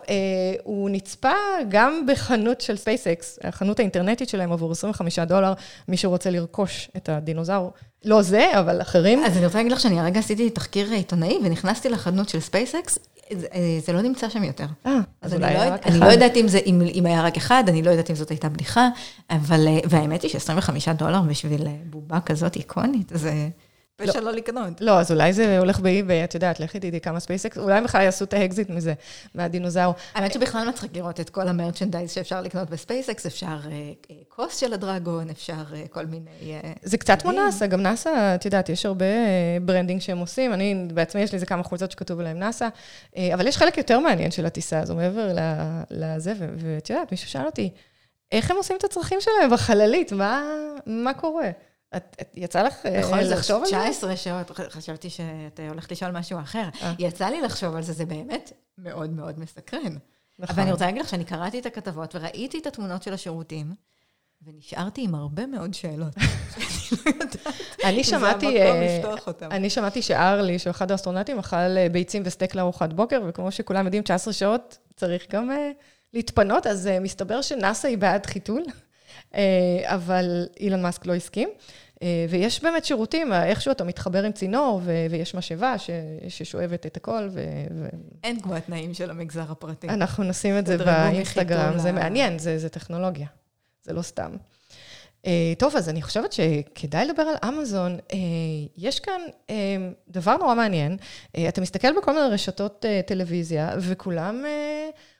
הוא 0.62 0.90
נצפה 0.90 1.34
גם 1.68 2.06
בחנות 2.08 2.60
של 2.60 2.76
space 2.76 3.05
SpaceX, 3.06 3.38
החנות 3.44 3.78
האינטרנטית 3.78 4.28
שלהם 4.28 4.52
עבור 4.52 4.72
25 4.72 5.18
דולר, 5.18 5.52
מי 5.88 5.96
שרוצה 5.96 6.30
לרכוש 6.30 6.90
את 6.96 7.08
הדינוזאור. 7.08 7.72
לא 8.04 8.22
זה, 8.22 8.60
אבל 8.60 8.82
אחרים. 8.82 9.24
אז 9.24 9.36
אני 9.36 9.46
רוצה 9.46 9.58
להגיד 9.58 9.72
לך 9.72 9.80
שאני 9.80 10.00
הרגע 10.00 10.18
עשיתי 10.20 10.50
תחקיר 10.50 10.90
עיתונאי, 10.90 11.38
ונכנסתי 11.44 11.88
לחנות 11.88 12.28
של 12.28 12.40
SpaceX, 12.40 12.98
זה, 13.32 13.46
זה 13.86 13.92
לא 13.92 14.02
נמצא 14.02 14.28
שם 14.28 14.44
יותר. 14.44 14.66
אה, 14.86 14.98
אז 15.22 15.34
אולי 15.34 15.54
לא, 15.54 15.60
היה 15.60 15.74
רק 15.74 15.86
אחד. 15.86 15.90
אני 15.90 16.00
לא 16.00 16.06
יודעת 16.06 16.36
אם, 16.36 16.48
זה, 16.48 16.58
אם, 16.66 16.82
אם 16.94 17.06
היה 17.06 17.22
רק 17.22 17.36
אחד, 17.36 17.64
אני 17.68 17.82
לא 17.82 17.90
יודעת 17.90 18.10
אם 18.10 18.14
זאת 18.14 18.30
הייתה 18.30 18.48
בדיחה, 18.48 18.88
אבל, 19.30 19.66
והאמת 19.88 20.22
היא 20.22 20.30
ש-25 20.30 20.92
דולר 20.92 21.22
בשביל 21.22 21.66
בובה 21.90 22.20
כזאת 22.20 22.56
איקונית, 22.56 23.12
זה... 23.14 23.48
פשע 23.96 24.20
לא 24.20 24.32
לקנות. 24.32 24.80
לא, 24.80 25.00
אז 25.00 25.12
אולי 25.12 25.32
זה 25.32 25.58
הולך 25.58 25.80
ב-eBay, 25.80 26.24
את 26.24 26.34
יודעת, 26.34 26.60
לכי 26.60 26.80
תדעי 26.80 27.00
כמה 27.00 27.20
SpaceX, 27.20 27.58
אולי 27.58 27.80
בכלל 27.80 28.02
יעשו 28.02 28.24
את 28.24 28.34
האקזיט 28.34 28.70
מזה, 28.70 28.94
מהדינוזאור. 29.34 29.94
האמת 30.14 30.32
שבכלל 30.32 30.68
מצחיק 30.68 30.96
לראות 30.96 31.20
את 31.20 31.30
כל 31.30 31.48
ה-merchandise 31.48 32.10
שאפשר 32.10 32.40
לקנות 32.40 32.70
בספייסקס, 32.70 33.26
אפשר 33.26 33.56
כוס 34.28 34.56
של 34.56 34.72
ה-Dragon, 34.72 35.30
אפשר 35.30 35.64
כל 35.90 36.06
מיני... 36.06 36.60
זה 36.82 36.98
קצת 36.98 37.22
כמו 37.22 37.32
נאסא, 37.32 37.66
גם 37.66 37.82
נאסא, 37.82 38.34
את 38.34 38.44
יודעת, 38.44 38.68
יש 38.68 38.86
הרבה 38.86 39.04
branding 39.62 40.00
שהם 40.00 40.18
עושים, 40.18 40.52
אני 40.52 40.86
בעצמי, 40.94 41.22
יש 41.22 41.32
לי 41.32 41.36
איזה 41.36 41.46
כמה 41.46 41.62
חולצות 41.62 41.90
שכתוב 41.90 42.20
עליהם 42.20 42.38
נאסא, 42.38 42.68
אבל 43.34 43.46
יש 43.46 43.56
חלק 43.56 43.78
יותר 43.78 44.00
מעניין 44.00 44.30
של 44.30 44.46
הטיסה 44.46 44.80
הזו, 44.80 44.94
מעבר 44.94 45.32
לזה, 45.90 46.32
ואת 46.38 46.90
יודעת, 46.90 47.10
מישהו 47.10 47.28
שאל 47.28 47.46
אותי, 47.46 47.70
איך 48.32 48.50
הם 48.50 48.56
עושים 48.56 48.76
את 48.76 48.84
הצרכים 48.84 49.18
שלהם 49.20 49.50
בחללית? 49.50 50.12
מה 50.86 51.12
קורה? 51.16 51.50
את, 51.96 52.16
את 52.20 52.30
יצא 52.34 52.62
לך 52.62 52.86
בכל 52.86 53.20
לחשוב 53.20 53.62
על 53.62 53.68
זה? 53.68 53.76
19 53.76 54.16
שעות, 54.16 54.50
חשבתי 54.50 55.10
שאת 55.10 55.60
הולכת 55.68 55.92
לשאול 55.92 56.10
משהו 56.10 56.40
אחר. 56.40 56.68
아. 56.72 56.84
יצא 56.98 57.26
לי 57.26 57.40
לחשוב 57.40 57.76
על 57.76 57.82
זה, 57.82 57.92
זה 57.92 58.06
באמת 58.06 58.52
מאוד 58.78 59.10
מאוד 59.10 59.40
מסקרן. 59.40 59.96
נכון. 60.38 60.54
אבל 60.54 60.62
אני 60.62 60.72
רוצה 60.72 60.86
להגיד 60.86 61.02
לך 61.02 61.08
שאני 61.08 61.24
קראתי 61.24 61.58
את 61.58 61.66
הכתבות 61.66 62.14
וראיתי 62.14 62.58
את 62.58 62.66
התמונות 62.66 63.02
של 63.02 63.12
השירותים, 63.12 63.74
ונשארתי 64.42 65.04
עם 65.04 65.14
הרבה 65.14 65.46
מאוד 65.46 65.74
שאלות. 65.74 66.14
אני 67.84 68.04
שמעתי, 68.04 68.58
אני 69.42 69.70
שמעתי 69.70 70.02
שארלי, 70.02 70.58
שהוא 70.58 70.70
אחד 70.70 70.90
האסטרונטים, 70.90 71.38
אכל 71.38 71.88
ביצים 71.92 72.22
וסטייק 72.24 72.54
לארוחת 72.54 72.92
בוקר, 72.92 73.20
וכמו 73.28 73.52
שכולם 73.52 73.84
יודעים, 73.84 74.02
19 74.02 74.32
שעות 74.32 74.78
צריך 74.96 75.26
גם 75.30 75.50
להתפנות, 76.14 76.66
אז 76.66 76.88
מסתבר 77.00 77.42
שנאסא 77.42 77.86
היא 77.86 77.98
בעד 77.98 78.26
חיתול. 78.26 78.62
אבל 79.84 80.46
אילון 80.60 80.82
מאסק 80.82 81.06
לא 81.06 81.14
הסכים. 81.14 81.48
ויש 82.28 82.62
באמת 82.62 82.84
שירותים, 82.84 83.32
איכשהו 83.32 83.72
אתה 83.72 83.84
מתחבר 83.84 84.24
עם 84.24 84.32
צינור, 84.32 84.80
ויש 85.10 85.34
משאבה 85.34 85.74
ששואבת 86.28 86.86
את 86.86 86.96
הכל. 86.96 87.28
ו... 87.30 87.44
אין 88.24 88.40
כמו 88.40 88.54
התנאים 88.54 88.94
של 88.94 89.10
המגזר 89.10 89.44
הפרטי. 89.50 89.88
אנחנו 89.88 90.24
נשים 90.24 90.58
את 90.58 90.66
זה 90.66 90.78
באינסטגרם, 90.78 91.78
זה 91.78 91.92
מעניין, 91.92 92.38
זה, 92.38 92.58
זה 92.58 92.68
טכנולוגיה, 92.68 93.26
זה 93.82 93.92
לא 93.92 94.02
סתם. 94.02 94.36
טוב, 95.58 95.76
אז 95.76 95.88
אני 95.88 96.02
חושבת 96.02 96.32
שכדאי 96.32 97.06
לדבר 97.06 97.22
על 97.22 97.36
אמזון. 97.48 97.98
יש 98.76 99.00
כאן 99.00 99.20
דבר 100.08 100.36
נורא 100.36 100.54
מעניין. 100.54 100.96
אתה 101.48 101.60
מסתכל 101.60 101.96
בכל 101.96 102.12
מיני 102.12 102.26
רשתות 102.26 102.84
טלוויזיה, 103.06 103.70
וכולם... 103.78 104.44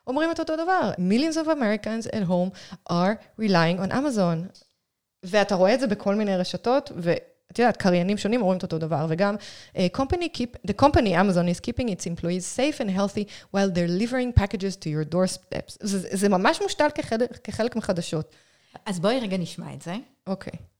אומרים 0.07 0.31
את 0.31 0.41
אותו 0.41 0.57
דבר. 0.57 0.91
Millions 0.97 1.35
of 1.35 1.47
Americans 1.47 2.09
at 2.13 2.29
home 2.29 2.51
are 2.93 3.41
relying 3.41 3.81
on 3.81 3.93
Amazon. 3.93 4.66
ואתה 5.27 5.55
רואה 5.55 5.75
את 5.75 5.81
זה 5.81 5.87
בכל 5.87 6.15
מיני 6.15 6.37
רשתות, 6.37 6.93
ואת 6.97 7.59
יודעת, 7.59 7.77
קריינים 7.77 8.19
שונים 8.19 8.41
אומרים 8.41 8.59
את 8.59 8.63
אותו 8.63 8.79
דבר, 8.79 9.07
וגם, 9.09 9.35
uh, 9.75 9.79
company 9.97 10.37
keep, 10.37 10.71
the 10.71 10.85
company 10.85 11.11
Amazon 11.11 11.49
is 11.55 11.61
keeping 11.61 11.89
its 11.89 12.07
employees 12.07 12.47
safe 12.57 12.81
and 12.81 12.91
healthy 12.91 13.27
while 13.55 13.71
they're 13.75 13.89
delivering 13.89 14.41
packages 14.41 14.77
to 14.77 14.89
your 14.89 15.15
doorsteps. 15.15 15.77
זה, 15.81 16.09
זה 16.17 16.29
ממש 16.29 16.63
מושתל 16.63 16.89
כחלק, 16.95 17.39
כחלק 17.45 17.77
מחדשות. 17.77 18.35
אז 18.87 19.01
בואי 19.01 19.21
רגע 19.21 19.37
נשמע 19.37 19.75
את 19.75 19.83
זה. 19.83 19.95
אוקיי. 20.27 20.53
Okay. 20.53 20.76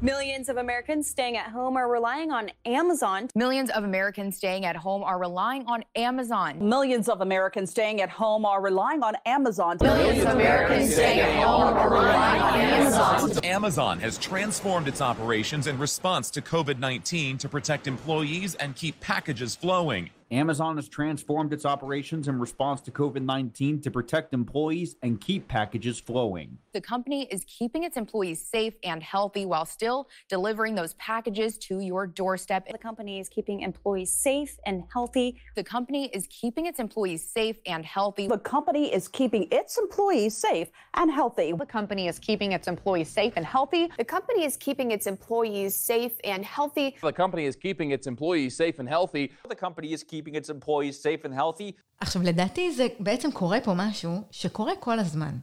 Millions 0.00 0.48
of 0.48 0.58
Americans 0.58 1.10
staying 1.10 1.36
at 1.36 1.48
home 1.48 1.76
are 1.76 1.90
relying 1.90 2.30
on 2.30 2.52
Amazon. 2.64 3.28
Millions 3.34 3.68
of 3.70 3.82
Americans 3.82 4.36
staying 4.36 4.64
at 4.64 4.76
home 4.76 5.02
are 5.02 5.18
relying 5.18 5.66
on 5.66 5.82
Amazon. 5.96 6.56
Millions 6.60 7.08
of 7.08 7.20
Americans 7.20 7.72
staying 7.72 8.00
at 8.00 8.08
home 8.08 8.44
are 8.46 8.62
relying 8.62 9.02
on 9.02 9.16
Amazon. 9.26 9.76
Millions 9.80 10.22
of 10.22 10.28
Americans 10.28 10.92
staying 10.92 11.18
at 11.18 11.44
home 11.44 11.76
are 11.76 11.90
relying 11.90 12.40
on 12.40 12.60
Amazon. 12.60 13.44
Amazon 13.44 13.98
has 13.98 14.18
transformed 14.18 14.86
its 14.86 15.00
operations 15.00 15.66
in 15.66 15.76
response 15.78 16.30
to 16.30 16.42
COVID 16.42 16.78
19 16.78 17.36
to 17.38 17.48
protect 17.48 17.88
employees 17.88 18.54
and 18.54 18.76
keep 18.76 19.00
packages 19.00 19.56
flowing. 19.56 20.10
Amazon 20.30 20.76
has 20.76 20.88
transformed 20.90 21.54
its 21.54 21.64
operations 21.64 22.28
in 22.28 22.38
response 22.38 22.82
to 22.82 22.90
COVID 22.90 23.22
19 23.22 23.80
to 23.80 23.90
protect 23.90 24.34
employees 24.34 24.94
and 25.02 25.18
keep 25.18 25.48
packages 25.48 25.98
flowing. 25.98 26.58
The 26.74 26.82
company 26.82 27.26
is 27.30 27.44
keeping 27.46 27.84
its 27.84 27.96
employees 27.96 28.44
safe 28.44 28.74
and 28.84 29.02
healthy 29.02 29.46
while 29.46 29.64
still 29.64 30.08
delivering 30.28 30.74
those 30.74 30.92
packages 30.94 31.56
to 31.58 31.80
your 31.80 32.06
doorstep. 32.06 32.68
The 32.70 32.76
company 32.76 33.20
is 33.20 33.30
keeping 33.30 33.60
employees 33.60 34.12
safe 34.12 34.58
and 34.66 34.84
healthy. 34.92 35.40
The 35.56 35.64
company 35.64 36.14
is 36.14 36.26
keeping 36.28 36.66
its 36.66 36.78
employees 36.78 37.26
safe 37.26 37.56
and 37.64 37.86
healthy. 37.86 38.28
The 38.28 38.36
company 38.36 38.92
is 38.92 39.08
keeping 39.08 39.48
its 39.50 39.78
employees 39.78 40.36
safe 40.42 40.68
and 40.92 41.10
healthy. 41.10 41.54
The 41.56 41.64
company 41.64 42.06
is 42.06 42.18
keeping 42.18 42.52
its 42.52 42.66
employees 42.66 43.08
safe 43.08 43.32
and 43.36 43.46
healthy. 43.46 43.90
The 43.96 44.04
company 44.04 44.44
is 44.44 44.56
keeping 44.56 44.90
its 44.90 45.06
employees 45.06 45.74
safe 45.74 46.12
and 46.22 46.44
healthy. 46.44 46.96
The 47.00 47.12
company 47.12 47.46
is 47.46 47.56
keeping 47.56 47.92
its 47.92 48.06
employees 48.06 48.54
safe 48.54 48.78
and 48.78 48.88
healthy. 48.88 49.32
The 49.48 49.54
company 49.54 49.94
is 49.94 50.02
keeping 50.04 50.17
its 50.26 50.48
employees 50.48 51.02
safe 51.02 51.30
and 51.30 51.34
healthy. 51.34 51.72
עכשיו, 52.00 52.22
לדעתי 52.22 52.72
זה 52.72 52.86
בעצם 53.00 53.32
קורה 53.32 53.60
פה 53.60 53.74
משהו 53.74 54.12
שקורה 54.30 54.72
כל 54.80 54.98
הזמן. 54.98 55.36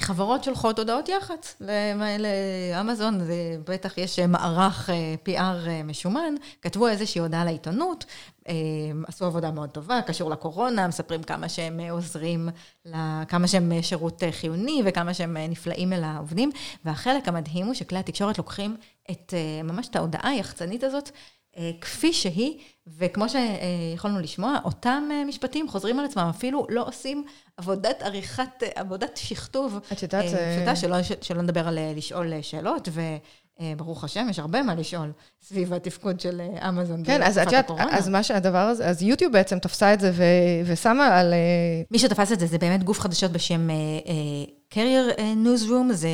חברות 0.00 0.44
שולחות 0.44 0.78
הודעות 0.78 1.08
יח"צ 1.08 1.62
לאמזון, 2.72 3.20
בטח 3.64 3.98
יש 3.98 4.18
מערך 4.18 4.90
PR 5.28 5.84
משומן, 5.84 6.34
כתבו 6.62 6.88
איזושהי 6.88 7.20
הודעה 7.20 7.44
לעיתונות, 7.44 8.04
עשו 9.06 9.24
עבודה 9.24 9.50
מאוד 9.50 9.70
טובה, 9.70 10.02
קשור 10.02 10.30
לקורונה, 10.30 10.88
מספרים 10.88 11.22
כמה 11.22 11.48
שהם 11.48 11.80
עוזרים, 11.90 12.48
כמה 13.28 13.48
שהם 13.48 13.72
שירות 13.82 14.22
חיוני 14.30 14.82
וכמה 14.84 15.14
שהם 15.14 15.36
נפלאים 15.36 15.92
אל 15.92 16.04
העובדים, 16.04 16.50
והחלק 16.84 17.28
המדהים 17.28 17.66
הוא 17.66 17.74
שכלי 17.74 17.98
התקשורת 17.98 18.38
לוקחים 18.38 18.76
את, 19.10 19.34
ממש 19.64 19.88
את 19.88 19.96
ההודעה 19.96 20.30
היחצנית 20.30 20.84
הזאת, 20.84 21.10
כפי 21.80 22.12
שהיא, 22.12 22.58
וכמו 22.98 23.24
שיכולנו 23.28 24.20
לשמוע, 24.20 24.56
אותם 24.64 25.08
משפטים 25.26 25.68
חוזרים 25.68 25.98
על 25.98 26.04
עצמם, 26.04 26.30
אפילו 26.30 26.66
לא 26.68 26.86
עושים 26.86 27.24
עבודת 27.56 28.02
עריכת, 28.02 28.62
עבודת 28.74 29.16
שכתוב. 29.16 29.78
את 29.92 30.02
יודעת, 30.02 30.24
פשוטה, 30.24 30.76
שלא, 30.76 30.96
שלא 31.20 31.42
נדבר 31.42 31.68
על 31.68 31.78
לשאול 31.96 32.32
שאלות, 32.42 32.88
וברוך 33.60 34.04
השם, 34.04 34.26
יש 34.30 34.38
הרבה 34.38 34.62
מה 34.62 34.74
לשאול 34.74 35.12
סביב 35.42 35.74
התפקוד 35.74 36.20
של 36.20 36.40
אמזון. 36.68 37.02
כן, 37.04 37.22
אז 37.22 37.38
את 37.38 37.46
יודעת, 37.46 37.70
אז 37.90 38.08
מה 38.08 38.22
שהדבר 38.22 38.58
הזה, 38.58 38.88
אז 38.88 39.02
יוטיוב 39.02 39.32
בעצם 39.32 39.58
תפסה 39.58 39.94
את 39.94 40.00
זה 40.00 40.12
ושמה 40.64 41.06
על... 41.18 41.34
מי 41.90 41.98
שתפס 41.98 42.32
את 42.32 42.40
זה, 42.40 42.46
זה 42.46 42.58
באמת 42.58 42.84
גוף 42.84 43.00
חדשות 43.00 43.32
בשם... 43.32 43.68
Carrier 44.78 45.18
Newsroom 45.18 45.92
זה 45.92 46.08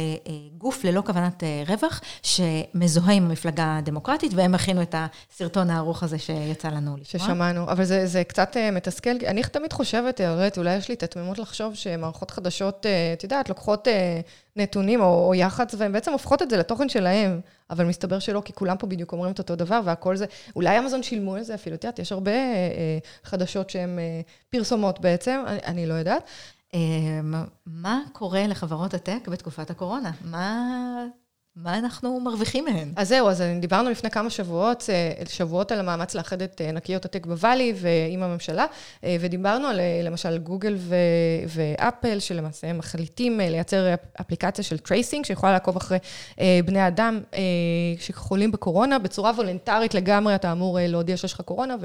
גוף 0.58 0.84
ללא 0.84 1.02
כוונת 1.06 1.42
רווח, 1.66 2.00
שמזוהה 2.22 3.12
עם 3.12 3.24
המפלגה 3.24 3.76
הדמוקרטית, 3.78 4.32
והם 4.34 4.54
הכינו 4.54 4.82
את 4.82 4.94
הסרטון 4.98 5.70
הארוך 5.70 6.02
הזה 6.02 6.18
שיצא 6.18 6.68
לנו 6.68 6.96
לשמוע. 6.96 7.24
ששמענו, 7.24 7.62
אבל 7.62 7.84
זה, 7.84 8.06
זה 8.06 8.24
קצת 8.24 8.56
מתסכל. 8.72 9.10
אני 9.26 9.42
תמיד 9.42 9.72
חושבת, 9.72 10.20
הראית, 10.20 10.58
אולי 10.58 10.76
יש 10.76 10.88
לי 10.88 10.94
את 10.94 11.02
התמימות 11.02 11.38
לחשוב 11.38 11.74
שמערכות 11.74 12.30
חדשות, 12.30 12.86
את 13.12 13.22
יודעת, 13.22 13.48
לוקחות 13.48 13.88
נתונים 14.56 15.00
או, 15.00 15.26
או 15.28 15.34
יח"צ, 15.34 15.74
והן 15.78 15.92
בעצם 15.92 16.12
הופכות 16.12 16.42
את 16.42 16.50
זה 16.50 16.56
לתוכן 16.56 16.88
שלהם, 16.88 17.40
אבל 17.70 17.84
מסתבר 17.84 18.18
שלא, 18.18 18.42
כי 18.44 18.52
כולם 18.52 18.76
פה 18.76 18.86
בדיוק 18.86 19.12
אומרים 19.12 19.32
את 19.32 19.38
אותו 19.38 19.56
דבר, 19.56 19.80
והכל 19.84 20.16
זה, 20.16 20.26
אולי 20.56 20.78
אמזון 20.78 21.02
שילמו 21.02 21.34
על 21.34 21.42
זה 21.42 21.54
אפילו, 21.54 21.76
את 21.76 21.84
יודעת, 21.84 21.98
יש 21.98 22.12
הרבה 22.12 22.32
חדשות 23.24 23.70
שהן 23.70 23.98
פרסומות 24.50 25.00
בעצם, 25.00 25.42
אני, 25.46 25.58
אני 25.64 25.86
לא 25.86 25.94
יודעת. 25.94 26.22
מה 27.66 28.00
קורה 28.12 28.46
לחברות 28.46 28.94
הטק 28.94 29.28
בתקופת 29.28 29.70
הקורונה? 29.70 30.10
מה... 30.24 31.04
מה 31.56 31.78
אנחנו 31.78 32.20
מרוויחים 32.20 32.64
מהן? 32.64 32.92
אז 32.96 33.08
זהו, 33.08 33.28
אז 33.28 33.42
דיברנו 33.60 33.90
לפני 33.90 34.10
כמה 34.10 34.30
שבועות, 34.30 34.84
שבועות 35.28 35.72
על 35.72 35.80
המאמץ 35.80 36.14
לאחד 36.14 36.42
את 36.42 36.60
ענקיות 36.68 37.04
הטק 37.04 37.26
בוואלי 37.26 37.74
ועם 37.76 38.22
הממשלה, 38.22 38.66
ודיברנו 39.02 39.66
על 39.68 39.80
למשל 40.02 40.38
גוגל 40.38 40.76
ואפל, 41.48 42.18
שלמעשה 42.18 42.66
הם 42.66 42.78
מחליטים 42.78 43.40
לייצר 43.40 43.94
אפליקציה 44.20 44.64
של 44.64 44.78
tracing, 44.78 45.24
שיכולה 45.24 45.52
לעקוב 45.52 45.76
אחרי 45.76 45.98
בני 46.64 46.86
אדם 46.88 47.20
שחולים 47.98 48.52
בקורונה, 48.52 48.98
בצורה 48.98 49.30
וולנטרית 49.30 49.94
לגמרי, 49.94 50.34
אתה 50.34 50.52
אמור 50.52 50.78
להודיע 50.80 51.16
שיש 51.16 51.32
לך 51.32 51.40
קורונה, 51.40 51.76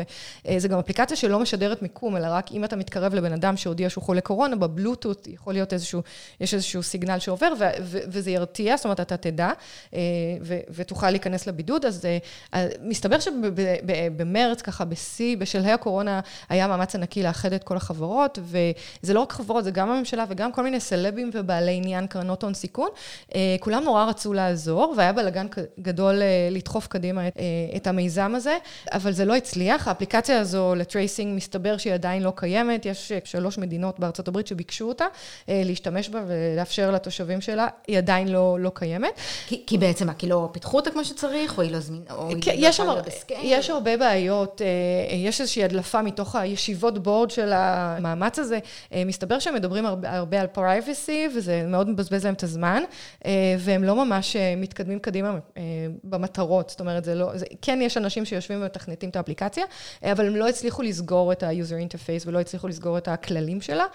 וזה 0.47 0.67
גם 0.67 0.79
אפליקציה 0.79 1.17
שלא 1.17 1.39
משדרת 1.39 1.81
מיקום, 1.81 2.17
אלא 2.17 2.27
רק 2.29 2.51
אם 2.51 2.63
אתה 2.63 2.75
מתקרב 2.75 3.13
לבן 3.13 3.33
אדם 3.33 3.57
שהודיע 3.57 3.89
שהוא 3.89 4.03
חולה 4.03 4.21
קורונה, 4.21 4.55
בבלוטות 4.55 5.27
יכול 5.27 5.53
להיות 5.53 5.73
איזשהו, 5.73 6.01
יש 6.41 6.53
איזשהו 6.53 6.83
סיגנל 6.83 7.19
שעובר, 7.19 7.53
וזה 7.83 8.31
יתריע, 8.31 8.77
זאת 8.77 8.85
אומרת, 8.85 8.99
אתה 8.99 9.17
תדע. 9.17 9.51
ותוכל 10.69 11.09
להיכנס 11.09 11.47
לבידוד. 11.47 11.85
אז 11.85 12.07
מסתבר 12.81 13.17
שבמרץ, 13.19 14.61
ככה 14.61 14.85
בשיא, 14.85 15.37
בשלהי 15.37 15.71
הקורונה, 15.71 16.19
היה 16.49 16.67
מאמץ 16.67 16.95
ענקי 16.95 17.23
לאחד 17.23 17.53
את 17.53 17.63
כל 17.63 17.77
החברות, 17.77 18.39
וזה 18.41 19.13
לא 19.13 19.19
רק 19.19 19.31
חברות, 19.31 19.63
זה 19.63 19.71
גם 19.71 19.89
הממשלה 19.91 20.25
וגם 20.29 20.51
כל 20.51 20.63
מיני 20.63 20.79
סלבים 20.79 21.29
ובעלי 21.33 21.75
עניין, 21.75 22.07
קרנות 22.07 22.43
הון 22.43 22.53
סיכון. 22.53 22.89
כולם 23.59 23.83
נורא 23.83 24.05
רצו 24.05 24.33
לעזור, 24.33 24.93
והיה 24.97 25.13
בלאגן 25.13 25.47
גדול 25.79 26.21
לדחוף 26.51 26.87
קדימה 26.87 27.21
את 27.75 27.87
המיזם 27.87 28.35
הזה, 28.35 28.57
אבל 28.93 29.11
זה 29.11 29.25
לא 29.25 29.35
הצליח. 29.35 29.87
האפליקציה 29.87 30.39
הזו 30.39 30.75
ל-tracing, 30.75 31.35
מסתבר 31.35 31.77
שהיא 31.77 31.93
עדיין 31.93 32.23
לא 32.23 32.33
קיימת. 32.35 32.85
יש 32.85 33.11
שלוש 33.23 33.57
מדינות 33.57 33.99
בארצות 33.99 34.27
הברית 34.27 34.47
שביקשו 34.47 34.87
אותה, 34.87 35.05
להשתמש 35.47 36.09
בה 36.09 36.19
ולאפשר 36.27 36.91
לתושבים 36.91 37.41
שלה, 37.41 37.67
היא 37.87 37.97
עדיין 37.97 38.27
לא, 38.27 38.57
לא 38.59 38.71
קיימת. 38.73 39.19
כי, 39.49 39.63
כי 39.67 39.77
בעצם, 39.77 40.07
מה, 40.07 40.13
כי 40.13 40.27
לא 40.27 40.49
פיתחו 40.51 40.77
אותה 40.77 40.91
כמו 40.91 41.05
שצריך, 41.05 41.57
או 41.57 41.63
היא 41.63 41.71
לא 41.71 41.79
זמינה, 41.79 42.03
או 42.11 42.29
כן, 42.41 42.51
היא 42.51 42.61
לא 42.61 42.67
יכולה 42.67 43.01
ב-scale? 43.01 43.39
יש 43.43 43.69
הרבה 43.69 43.97
בעיות, 43.97 44.61
יש 45.11 45.41
איזושהי 45.41 45.63
הדלפה 45.63 46.01
מתוך 46.01 46.35
הישיבות 46.35 47.03
בורד 47.03 47.31
של 47.31 47.51
המאמץ 47.53 48.39
הזה. 48.39 48.59
מסתבר 49.05 49.39
שהם 49.39 49.55
מדברים 49.55 49.85
הרבה, 49.85 50.11
הרבה 50.11 50.41
על 50.41 50.47
פרייבסי, 50.47 51.27
וזה 51.35 51.63
מאוד 51.67 51.89
מבזבז 51.89 52.25
להם 52.25 52.33
את 52.33 52.43
הזמן, 52.43 52.83
והם 53.59 53.83
לא 53.83 54.05
ממש 54.05 54.35
מתקדמים 54.57 54.99
קדימה 54.99 55.37
במטרות. 56.03 56.69
זאת 56.69 56.79
אומרת, 56.79 57.03
זה 57.03 57.15
לא, 57.15 57.37
זה, 57.37 57.45
כן 57.61 57.79
יש 57.81 57.97
אנשים 57.97 58.25
שיושבים 58.25 58.61
ומתכנתים 58.61 59.09
את 59.09 59.15
האפליקציה, 59.15 59.63
אבל 60.03 60.27
הם 60.27 60.35
לא 60.35 60.47
הצליחו 60.47 60.81
לסגור 60.81 61.31
את 61.31 61.43
ה-user 61.43 61.91
interface 61.91 62.23
ולא 62.25 62.39
הצליחו 62.39 62.67
לסגור 62.67 62.97
את 62.97 63.07
הכללים 63.07 63.61
שלה. 63.61 63.85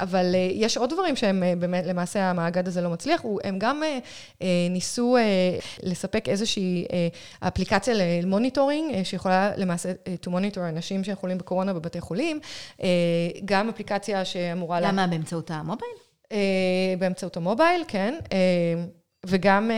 אבל 0.00 0.34
יש 0.52 0.76
עוד 0.76 0.90
דברים 0.90 1.16
שהם 1.16 1.42
באמת, 1.58 1.86
למעשה 1.86 2.30
המאגד 2.30 2.68
הזה 2.68 2.80
לא 2.80 2.90
מצליח, 2.90 3.22
הם 3.44 3.58
גם 3.58 3.82
ניסו 4.68 5.16
לספק 5.82 6.28
איזושהי 6.28 6.86
אפליקציה 7.40 7.94
ל-monitoring, 8.22 9.02
שיכולה 9.02 9.56
למעשה 9.56 9.92
to 10.24 10.28
monitor 10.28 10.60
אנשים 10.60 11.04
שחולים 11.04 11.38
בקורונה 11.38 11.74
בבתי 11.74 12.00
חולים, 12.00 12.40
גם 13.44 13.68
אפליקציה 13.68 14.24
שאמורה... 14.24 14.80
למה? 14.80 15.06
באמצעות 15.06 15.50
המובייל? 15.50 15.90
באמצעות 16.98 17.36
המובייל, 17.36 17.84
כן. 17.88 18.14
וגם 19.26 19.70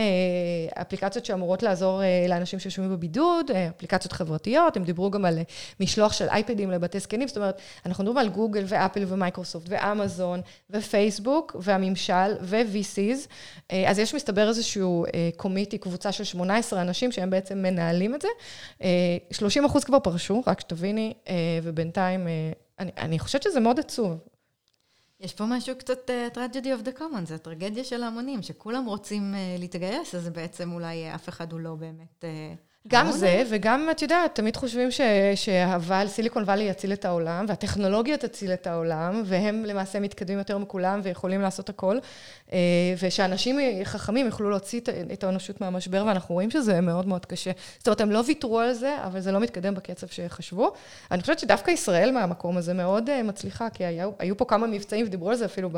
אפליקציות 0.81 1.25
שאמורות 1.25 1.63
לעזור 1.63 2.01
לאנשים 2.29 2.59
שיושבים 2.59 2.89
בבידוד, 2.89 3.51
אפליקציות 3.51 4.11
חברתיות, 4.11 4.77
הם 4.77 4.83
דיברו 4.83 5.11
גם 5.11 5.25
על 5.25 5.39
משלוח 5.79 6.13
של 6.13 6.29
אייפדים 6.29 6.71
לבתי 6.71 6.99
זקנים, 6.99 7.27
זאת 7.27 7.37
אומרת, 7.37 7.61
אנחנו 7.85 8.03
מדברים 8.03 8.17
על 8.17 8.29
גוגל 8.29 8.63
ואפל 8.67 9.03
ומייקרוסופט 9.07 9.65
ואמזון 9.69 10.41
ופייסבוק 10.69 11.55
והממשל 11.59 12.35
ו-VCs, 12.41 13.27
אז 13.87 13.99
יש 13.99 14.15
מסתבר 14.15 14.47
איזשהו 14.49 15.05
קומיטי, 15.35 15.77
קבוצה 15.77 16.11
של 16.11 16.23
18 16.23 16.81
אנשים 16.81 17.11
שהם 17.11 17.29
בעצם 17.29 17.57
מנהלים 17.61 18.15
את 18.15 18.21
זה, 18.21 18.27
30 19.31 19.65
אחוז 19.65 19.83
כבר 19.83 19.99
פרשו, 19.99 20.43
רק 20.47 20.59
שתביני, 20.59 21.13
ובינתיים, 21.63 22.27
אני, 22.79 22.91
אני 22.97 23.19
חושבת 23.19 23.43
שזה 23.43 23.59
מאוד 23.59 23.79
עצוב. 23.79 24.17
יש 25.21 25.33
פה 25.33 25.45
משהו 25.45 25.75
קצת 25.77 26.09
tragedy 26.33 26.65
of 26.65 26.87
the 26.87 26.99
common, 26.99 27.25
זה 27.25 27.35
הטרגדיה 27.35 27.83
של 27.83 28.03
ההמונים, 28.03 28.41
שכולם 28.41 28.85
רוצים 28.85 29.35
להתגייס, 29.59 30.15
אז 30.15 30.29
בעצם 30.29 30.71
אולי 30.71 31.15
אף 31.15 31.29
אחד 31.29 31.51
הוא 31.51 31.59
לא 31.59 31.75
באמת... 31.75 32.25
גם 32.87 33.11
זה, 33.11 33.43
וגם, 33.49 33.87
את 33.91 34.01
יודעת, 34.01 34.35
תמיד 34.35 34.55
חושבים 34.55 34.89
שהוואל, 35.35 36.07
סיליקון 36.07 36.43
וואלי 36.43 36.63
יציל 36.63 36.93
את 36.93 37.05
העולם, 37.05 37.45
והטכנולוגיה 37.47 38.17
תציל 38.17 38.53
את 38.53 38.67
העולם, 38.67 39.23
והם 39.25 39.65
למעשה 39.65 39.99
מתקדמים 39.99 40.37
יותר 40.37 40.57
מכולם 40.57 40.99
ויכולים 41.03 41.41
לעשות 41.41 41.69
הכל, 41.69 41.97
ושאנשים 43.01 43.59
חכמים 43.83 44.25
יוכלו 44.25 44.49
להוציא 44.49 44.81
את 45.13 45.23
האנושות 45.23 45.61
מהמשבר, 45.61 46.03
ואנחנו 46.07 46.35
רואים 46.35 46.51
שזה 46.51 46.81
מאוד 46.81 47.07
מאוד 47.07 47.25
קשה. 47.25 47.51
זאת 47.77 47.87
אומרת, 47.87 48.01
הם 48.01 48.11
לא 48.11 48.23
ויתרו 48.27 48.59
על 48.59 48.73
זה, 48.73 48.97
אבל 49.03 49.19
זה 49.19 49.31
לא 49.31 49.39
מתקדם 49.39 49.75
בקצב 49.75 50.07
שחשבו. 50.07 50.71
אני 51.11 51.21
חושבת 51.21 51.39
שדווקא 51.39 51.71
ישראל 51.71 52.11
מהמקום 52.11 52.57
הזה 52.57 52.73
מאוד 52.73 53.21
מצליחה, 53.23 53.69
כי 53.69 53.85
היו, 53.85 54.11
היו 54.19 54.37
פה 54.37 54.45
כמה 54.45 54.67
מבצעים, 54.67 55.05
ודיברו 55.05 55.29
על 55.29 55.35
זה 55.35 55.45
אפילו 55.45 55.69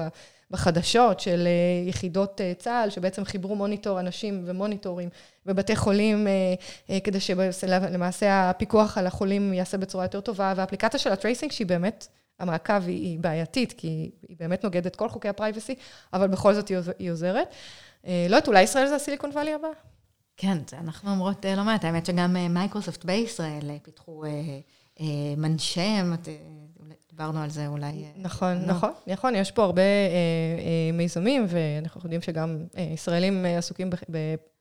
בחדשות 0.54 1.20
של 1.20 1.48
יחידות 1.88 2.42
צה"ל, 2.58 2.90
שבעצם 2.90 3.26
חיברו 3.26 3.56
מוניטור 3.56 4.00
אנשים 4.00 4.44
ומוניטורים 4.46 5.10
בבתי 5.46 5.76
חולים, 5.76 6.28
כדי 7.04 7.20
שלמעשה 7.20 8.50
הפיקוח 8.50 8.98
על 8.98 9.08
החולים 9.08 9.54
יעשה 9.54 9.78
בצורה 9.78 10.06
יותר 10.06 10.22
טובה, 10.22 10.54
והאפליקציה 10.56 11.00
של 11.00 11.12
ה-tracing, 11.12 11.52
שהיא 11.52 11.68
באמת, 11.68 12.08
המעקב 12.40 12.88
היא 12.88 13.20
בעייתית, 13.20 13.74
כי 13.78 14.12
היא 14.30 14.38
באמת 14.40 14.64
נוגדת 14.64 14.96
כל 14.96 15.10
חוקי 15.10 15.30
ה-privacy, 15.30 15.76
אבל 16.14 16.28
בכל 16.28 16.54
זאת 16.54 16.72
היא 17.00 17.12
עוזרת. 17.12 17.48
לא 18.04 18.12
יודעת, 18.26 18.48
אולי 18.48 18.62
ישראל 18.62 18.88
זה 18.88 18.96
ה-Silicon 18.96 19.30
Valley 19.30 19.54
הבא? 19.54 19.68
כן, 20.38 20.58
זה 20.70 20.78
אנחנו 20.78 21.12
אומרות 21.12 21.46
לא 21.58 21.64
מעט, 21.64 21.86
האמת 21.86 22.06
שגם 22.06 22.36
מייקרוסופט 22.50 23.06
בישראל 23.06 23.78
פיתחו 23.84 24.24
מנשם, 25.38 26.14
דיברנו 27.16 27.44
על 27.44 27.50
זה 27.50 27.68
אולי. 27.68 28.06
נכון, 28.16 28.62
לא. 28.62 28.68
נכון, 28.68 28.90
נכון, 29.08 29.36
יש 29.36 29.52
פה 29.52 29.64
הרבה 29.64 29.82
אה, 29.82 29.88
אה, 29.88 30.92
מיזמים, 30.94 31.46
ואנחנו 31.48 32.02
יודעים 32.04 32.22
שגם 32.22 32.58
אה, 32.78 32.90
ישראלים 32.94 33.46
אה, 33.46 33.58
עסוקים 33.58 33.90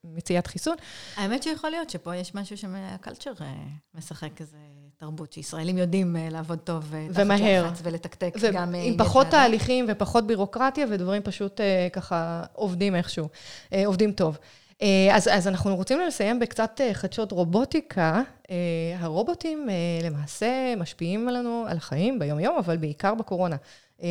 במציאת 0.04 0.46
חיסון. 0.46 0.76
האמת 1.16 1.42
שיכול 1.42 1.70
להיות 1.70 1.90
שפה 1.90 2.16
יש 2.16 2.34
משהו 2.34 2.56
שה-culture 2.56 3.32
אה, 3.40 3.54
משחק 3.94 4.40
איזה 4.40 4.56
תרבות, 4.96 5.32
שישראלים 5.32 5.78
יודעים 5.78 6.16
אה, 6.16 6.28
לעבוד 6.30 6.58
טוב 6.58 6.94
אה, 6.94 7.06
ומהר. 7.14 7.70
תחת 7.70 7.80
ולתקתק 7.82 8.34
ו- 8.40 8.52
גם... 8.52 8.74
עם 8.74 8.96
פחות 8.98 9.26
תהליכים 9.26 9.84
ופחות 9.88 10.26
בירוקרטיה, 10.26 10.86
ודברים 10.90 11.22
פשוט 11.22 11.60
אה, 11.60 11.88
ככה 11.92 12.42
עובדים 12.52 12.94
איכשהו, 12.94 13.28
אה, 13.72 13.86
עובדים 13.86 14.12
טוב. 14.12 14.38
אה, 14.82 15.16
אז, 15.16 15.28
אז 15.32 15.48
אנחנו 15.48 15.76
רוצים 15.76 16.00
לסיים 16.00 16.38
בקצת 16.40 16.80
אה, 16.80 16.94
חדשות 16.94 17.32
רובוטיקה. 17.32 18.22
אה, 18.50 18.56
הרובוטים 18.98 19.68
למעשה 20.04 20.74
משפיעים 20.76 21.28
עלינו, 21.28 21.64
על 21.68 21.76
החיים 21.76 22.18
ביום-יום, 22.18 22.56
אבל 22.58 22.76
בעיקר 22.76 23.14
בקורונה. 23.14 23.56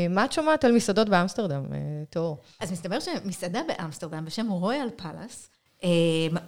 מה 0.10 0.26
את 0.26 0.32
שומעת 0.32 0.66
על 0.66 0.72
מסעדות 0.72 1.10
באמסטרדם, 1.10 1.64
תור? 2.10 2.38
אז 2.60 2.72
מסתבר 2.72 3.00
שמסעדה 3.00 3.60
באמסטרדם 3.68 4.26
בשם 4.26 4.50
רויאל 4.50 4.90
פלאס, 4.96 5.50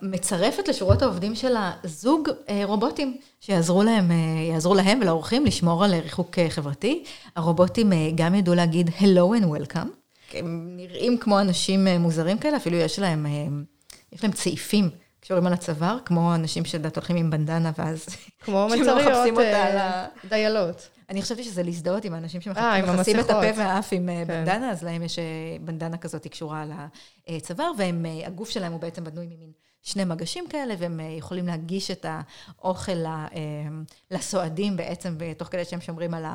מצרפת 0.01 0.67
לשורות 0.67 1.01
העובדים 1.01 1.36
שלה 1.36 1.71
זוג 1.83 2.29
רובוטים 2.63 3.17
שיעזרו 3.39 3.83
להם, 3.83 4.12
יעזרו 4.51 4.75
להם 4.75 4.99
ולאורחים 5.01 5.45
לשמור 5.45 5.83
על 5.83 5.93
ריחוק 5.93 6.39
חברתי. 6.49 7.03
הרובוטים 7.36 7.91
גם 8.15 8.36
ידעו 8.36 8.55
להגיד 8.55 8.89
Hello 8.89 9.41
and 9.41 9.45
Welcome. 9.45 9.88
הם 10.33 10.73
נראים 10.77 11.17
כמו 11.17 11.39
אנשים 11.39 11.88
מוזרים 11.88 12.38
כאלה, 12.38 12.57
אפילו 12.57 12.77
יש 12.77 12.99
להם 12.99 13.25
יש 14.13 14.23
להם 14.23 14.32
צעיפים 14.32 14.89
קשורים 15.19 15.47
על 15.47 15.54
הצוואר, 15.54 15.97
כמו 16.06 16.36
אנשים 16.36 16.65
שלדעת 16.65 16.95
הולכים 16.95 17.15
עם 17.15 17.30
בנדנה, 17.30 17.71
ואז... 17.78 18.06
כמו 18.45 18.67
מלצריות, 18.69 19.38
אה, 19.39 20.08
דיילות. 20.30 20.89
אני 21.10 21.21
חשבתי 21.21 21.43
שזה 21.43 21.63
להזדהות 21.63 22.06
עם 22.06 22.13
האנשים 22.13 22.41
שמכסים 22.41 23.19
את 23.19 23.30
הפה 23.30 23.60
והאף 23.60 23.89
עם 23.91 24.10
אה, 24.10 24.23
כן. 24.28 24.45
בנדנה, 24.45 24.71
אז 24.71 24.84
להם 24.84 25.04
יש 25.04 25.19
אה, 25.19 25.23
בנדנה 25.62 25.97
כזאת 25.97 26.28
קשורה 26.28 26.62
על 26.62 26.71
הצוואר, 27.28 27.71
והגוף 27.78 28.49
שלהם 28.49 28.71
הוא 28.71 28.82
בעצם 28.82 29.04
בנוי 29.04 29.26
ממין 29.26 29.52
שני 29.84 30.04
מגשים 30.04 30.48
כאלה, 30.50 30.74
והם 30.78 31.00
יכולים 31.17 31.48
להגיש 31.48 31.91
את 31.91 32.06
האוכל 32.10 33.06
לסועדים 34.12 34.78
בעצם, 34.78 35.17
תוך 35.38 35.48
כדי 35.48 35.65
שהם 35.65 35.82
שומרים 35.82 36.13
על 36.13 36.26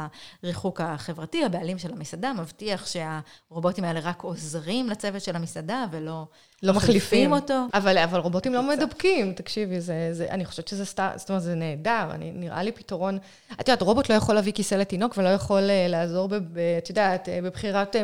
הריחוק 0.42 0.80
החברתי. 0.80 1.44
הבעלים 1.44 1.78
של 1.78 1.92
המסעדה 1.92 2.32
מבטיח 2.32 2.86
שהרובוטים 2.86 3.84
האלה 3.84 4.00
רק 4.00 4.22
עוזרים 4.22 4.88
לצוות 4.88 5.22
של 5.22 5.36
המסעדה, 5.36 5.84
ולא... 5.90 6.26
לא 6.62 6.74
מחליפים 6.74 7.32
אותו. 7.32 7.54
אבל, 7.74 7.98
אבל 7.98 8.18
רובוטים 8.18 8.54
לא 8.54 8.62
מדבקים, 8.62 9.32
תקשיבי, 9.32 9.80
זה, 9.80 10.08
זה, 10.12 10.26
אני 10.30 10.44
חושבת 10.44 10.68
שזה 10.68 10.84
סתם, 10.84 11.08
זאת 11.16 11.28
אומרת, 11.28 11.42
זה 11.42 11.54
נהדר, 11.54 12.08
אני, 12.10 12.32
נראה 12.32 12.62
לי 12.62 12.72
פתרון. 12.72 13.18
את 13.52 13.68
יודעת, 13.68 13.82
רובוט 13.82 14.10
לא 14.10 14.14
יכול 14.14 14.34
להביא 14.34 14.52
כיסא 14.52 14.74
לתינוק 14.74 15.14
ולא 15.16 15.28
יכול 15.28 15.62
uh, 15.62 15.90
לעזור, 15.90 16.28
ב, 16.28 16.34
ב, 16.34 16.58
את 16.78 16.88
יודעת, 16.88 17.28
בבחירת 17.42 17.96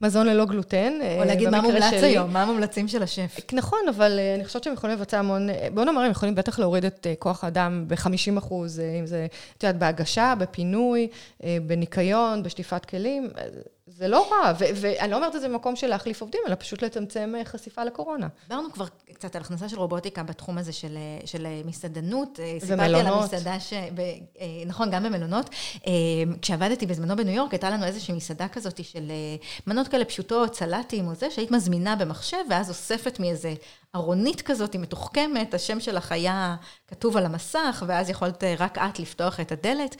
מזון 0.00 0.26
ללא 0.26 0.44
גלוטן. 0.44 0.92
או 1.18 1.24
להגיד 1.24 1.48
מה 1.48 1.60
מומלץ 1.60 1.84
שלי. 1.90 2.06
היום, 2.06 2.32
מה 2.32 2.42
המומלצים 2.42 2.88
של 2.88 3.02
השף. 3.02 3.36
נכון, 3.52 3.78
אבל 3.88 4.18
uh, 4.18 4.36
אני 4.38 4.44
חושבת 4.44 4.64
שהם 4.64 4.72
יכולים 4.72 4.96
לבצע 4.96 5.18
המון, 5.18 5.48
בוא 5.74 5.84
נאמר, 5.84 6.00
הם 6.00 6.10
יכולים 6.10 6.34
בטח 6.34 6.58
להוריד 6.58 6.84
את 6.84 7.06
כוח 7.18 7.44
האדם 7.44 7.84
ב-50 7.88 8.38
אחוז, 8.38 8.80
אם 9.00 9.06
זה, 9.06 9.26
את 9.58 9.62
יודעת, 9.62 9.78
בהגשה, 9.78 10.34
בפינוי, 10.38 11.08
בניקיון, 11.66 12.42
בשטיפת 12.42 12.84
כלים. 12.84 13.30
זה 14.00 14.08
לא 14.08 14.28
רע, 14.30 14.52
ואני 14.58 15.10
לא 15.10 15.16
אומרת 15.16 15.36
את 15.36 15.40
זה 15.40 15.48
במקום 15.48 15.76
של 15.76 15.86
להחליף 15.86 16.20
עובדים, 16.20 16.40
אלא 16.46 16.54
פשוט 16.54 16.82
לצמצם 16.82 17.34
אה, 17.38 17.44
חשיפה 17.44 17.84
לקורונה. 17.84 18.28
דיברנו 18.48 18.72
כבר 18.72 18.84
קצת 19.12 19.36
על 19.36 19.42
הכנסה 19.42 19.68
של 19.68 19.78
רובוטיקה 19.78 20.22
בתחום 20.22 20.58
הזה 20.58 20.72
של, 20.72 20.96
אה, 20.96 21.26
של 21.26 21.46
אה, 21.46 21.60
מסעדנות. 21.64 22.40
ומלונות. 22.40 22.62
סיפרתי 22.62 22.98
על 22.98 23.06
המסעדה 23.06 23.60
ש... 23.60 23.72
ב, 23.94 24.00
נכון, 24.66 24.90
גם 24.90 25.02
במלונות. 25.02 25.50
כשעבדתי 26.42 26.86
בזמנו 26.86 27.16
בניו 27.16 27.34
יורק, 27.34 27.52
הייתה 27.52 27.70
לנו 27.70 27.84
איזושהי 27.84 28.14
מסעדה 28.14 28.48
כזאת 28.48 28.84
של 28.84 29.12
מנות 29.66 29.88
כאלה 29.88 30.04
פשוטות, 30.04 30.54
סלטים 30.54 31.08
או 31.08 31.14
זה, 31.14 31.30
שהיית 31.30 31.50
מזמינה 31.50 31.96
במחשב, 31.96 32.38
ואז 32.50 32.68
אוספת 32.68 33.20
מאיזה 33.20 33.54
ארונית 33.94 34.42
כזאת, 34.42 34.72
היא 34.72 34.80
מתוחכמת, 34.80 35.54
השם 35.54 35.80
שלך 35.80 36.12
היה 36.12 36.56
כתוב 36.86 37.16
על 37.16 37.26
המסך, 37.26 37.84
ואז 37.86 38.10
יכולת 38.10 38.44
רק 38.58 38.78
את 38.78 38.98
לפתוח 38.98 39.40
את 39.40 39.52
הדלת. 39.52 39.96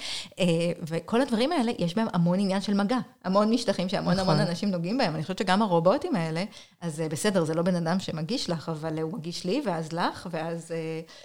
וכל 0.82 1.20
הדברים 1.20 1.52
האלה, 1.52 1.72
יש 1.78 1.94
בהם 1.94 2.06
המון 2.12 2.40
עניין 2.40 2.60
של 2.60 2.74
מגע, 2.74 2.98
המון 3.24 3.50
משטחים 3.50 3.88
שהמון 3.88 4.14
נכון. 4.14 4.34
המון 4.34 4.48
אנשים 4.48 4.70
נוגעים 4.70 4.98
בהם. 4.98 5.14
אני 5.14 5.22
חושבת 5.22 5.38
שגם 5.38 5.62
הרובוטים 5.62 6.16
האלה, 6.16 6.44
אז 6.80 7.02
בסדר, 7.10 7.44
זה 7.44 7.54
לא 7.54 7.62
בן 7.62 7.74
אדם 7.74 8.00
שמגיש 8.00 8.50
לך, 8.50 8.68
אבל 8.68 8.98
הוא 8.98 9.12
מגיש 9.12 9.44
לי, 9.44 9.62
ואז 9.66 9.92
לך, 9.92 10.28
ואז... 10.30 10.74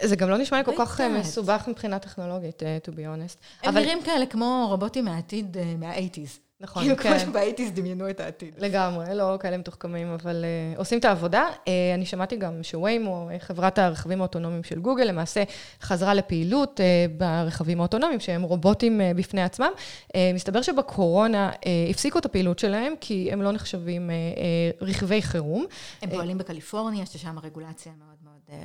זה 0.01 0.15
גם 0.15 0.29
לא 0.29 0.37
נשמע 0.37 0.57
לי 0.57 0.63
כל 0.63 0.73
כך 0.77 1.01
מסובך 1.01 1.67
מבחינה 1.67 1.99
טכנולוגית, 1.99 2.61
to 2.61 2.91
be 2.91 2.93
honest. 2.93 3.37
הם 3.63 3.69
אבל... 3.69 3.81
נראים 3.81 4.03
כאלה 4.03 4.25
כמו 4.25 4.65
רובוטים 4.69 5.05
מהעתיד, 5.05 5.57
מה-80's. 5.79 6.44
נכון, 6.59 6.83
כאילו 6.83 6.97
כן. 6.97 7.03
כאילו 7.03 7.19
כמו 7.19 7.29
שבאייטיז 7.29 7.71
דמיינו 7.71 8.09
את 8.09 8.19
העתיד. 8.19 8.55
לגמרי, 8.57 9.15
לא 9.15 9.37
כאלה 9.39 9.57
מתוחכמים, 9.57 10.07
אבל 10.07 10.45
uh, 10.75 10.79
עושים 10.79 10.99
את 10.99 11.05
העבודה. 11.05 11.47
Uh, 11.53 11.69
אני 11.95 12.05
שמעתי 12.05 12.35
גם 12.35 12.63
שוויימו, 12.63 13.29
חברת 13.39 13.79
הרכבים 13.79 14.19
האוטונומיים 14.19 14.63
של 14.63 14.79
גוגל, 14.79 15.03
למעשה 15.03 15.43
חזרה 15.81 16.13
לפעילות 16.13 16.79
uh, 16.79 17.11
ברכבים 17.17 17.79
האוטונומיים, 17.79 18.19
שהם 18.19 18.41
רובוטים 18.41 19.01
uh, 19.01 19.17
בפני 19.17 19.43
עצמם. 19.43 19.71
Uh, 20.07 20.11
מסתבר 20.33 20.61
שבקורונה 20.61 21.51
uh, 21.51 21.65
הפסיקו 21.89 22.19
את 22.19 22.25
הפעילות 22.25 22.59
שלהם, 22.59 22.93
כי 23.01 23.29
הם 23.31 23.41
לא 23.41 23.51
נחשבים 23.51 24.09
uh, 24.09 24.37
uh, 24.81 24.85
רכבי 24.85 25.21
חירום. 25.21 25.65
הם 26.01 26.09
פועלים 26.09 26.37
בקליפורניה, 26.37 27.05
ששם 27.05 27.37
הרגולציה 27.37 27.91
מאוד 27.97 28.14
uh, 28.14 28.14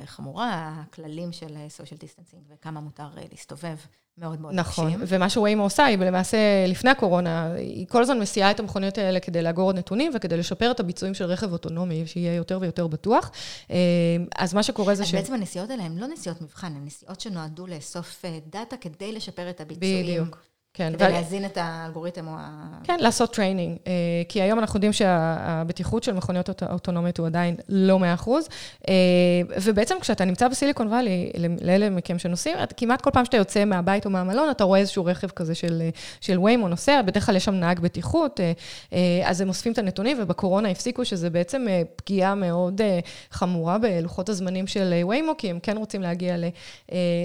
חמורה, 0.05 0.73
הכללים 0.81 1.31
של 1.31 1.57
social 1.69 1.99
distancing 1.99 2.41
וכמה 2.49 2.79
מותר 2.79 3.07
uh, 3.15 3.19
להסתובב. 3.31 3.75
מאוד 4.17 4.41
מאוד 4.41 4.53
נכון, 4.53 4.87
קשים. 4.87 5.03
ומה 5.07 5.29
שוויימו 5.29 5.63
עושה, 5.63 5.85
היא 5.85 5.97
למעשה, 5.97 6.37
לפני 6.67 6.89
הקורונה, 6.89 7.53
היא 7.53 7.87
כל 7.87 8.01
הזמן 8.01 8.19
מסיעה 8.19 8.51
את 8.51 8.59
המכוניות 8.59 8.97
האלה 8.97 9.19
כדי 9.19 9.41
לאגור 9.41 9.69
עוד 9.69 9.75
נתונים 9.75 10.11
וכדי 10.15 10.37
לשפר 10.37 10.71
את 10.71 10.79
הביצועים 10.79 11.13
של 11.13 11.25
רכב 11.25 11.51
אוטונומי, 11.51 12.07
שיהיה 12.07 12.35
יותר 12.35 12.57
ויותר 12.61 12.87
בטוח. 12.87 13.31
אה, 13.71 13.77
אז 14.37 14.53
מה 14.53 14.63
שקורה 14.63 14.95
זה 14.95 15.03
אז 15.03 15.09
ש... 15.09 15.15
בעצם 15.15 15.33
הנסיעות 15.33 15.69
האלה 15.69 15.83
הן 15.83 15.97
לא 15.97 16.07
נסיעות 16.07 16.41
מבחן, 16.41 16.75
הן 16.75 16.85
נסיעות 16.85 17.21
שנועדו 17.21 17.67
לאסוף 17.67 18.25
אה, 18.25 18.39
data 18.47 18.77
כדי 18.77 19.11
לשפר 19.11 19.49
את 19.49 19.61
הביצועים. 19.61 20.05
בדיוק. 20.05 20.37
כן. 20.73 20.93
כדי 20.93 21.05
ו... 21.05 21.09
להזין 21.09 21.45
את 21.45 21.57
האלגוריתם 21.61 22.27
או 22.27 22.33
ה... 22.37 22.67
כן, 22.83 22.97
לעשות 22.99 23.33
training. 23.33 23.77
אה, 23.87 23.91
כי 24.29 24.41
היום 24.41 24.59
אנחנו 24.59 24.77
יודעים 24.77 24.93
שהבטיחות 24.93 26.03
של 26.03 26.13
מכוניות 26.13 26.63
אוטונומיות 26.63 27.17
הוא 27.17 27.27
עדיין 27.27 27.55
לא 27.69 27.99
100%. 28.25 28.29
אה, 28.89 28.93
ובעצם 29.63 29.95
כשאתה 30.01 30.25
נמצא 30.25 30.47
בסיליקון 30.47 30.87
וואלי, 30.87 31.31
לאלה 31.61 31.89
מכם 31.89 32.19
שנוסעים, 32.19 32.57
כמעט 32.77 33.01
כל 33.01 33.09
פעם 33.13 33.25
שאתה 33.25 33.37
יוצא 33.37 33.65
מהבית 33.65 34.05
או 34.05 34.09
מהמלון, 34.09 34.51
אתה 34.51 34.63
רואה 34.63 34.79
איזשהו 34.79 35.05
רכב 35.05 35.27
כזה 35.27 35.55
של, 35.55 35.89
של 36.21 36.39
ויימו 36.39 36.67
נוסע, 36.67 37.01
בדרך 37.01 37.25
כלל 37.25 37.35
יש 37.35 37.45
שם 37.45 37.55
נהג 37.55 37.79
בטיחות, 37.79 38.39
אה, 38.93 39.21
אז 39.25 39.41
הם 39.41 39.49
אוספים 39.49 39.71
את 39.71 39.77
הנתונים, 39.77 40.17
ובקורונה 40.21 40.69
הפסיקו 40.69 41.05
שזה 41.05 41.29
בעצם 41.29 41.65
פגיעה 41.95 42.35
מאוד 42.35 42.81
חמורה 43.31 43.77
בלוחות 43.77 44.29
הזמנים 44.29 44.67
של 44.67 45.03
ויימו, 45.07 45.37
כי 45.37 45.49
הם 45.49 45.59
כן 45.59 45.77
רוצים 45.77 46.01
להגיע 46.01 46.37
ל, 46.37 46.45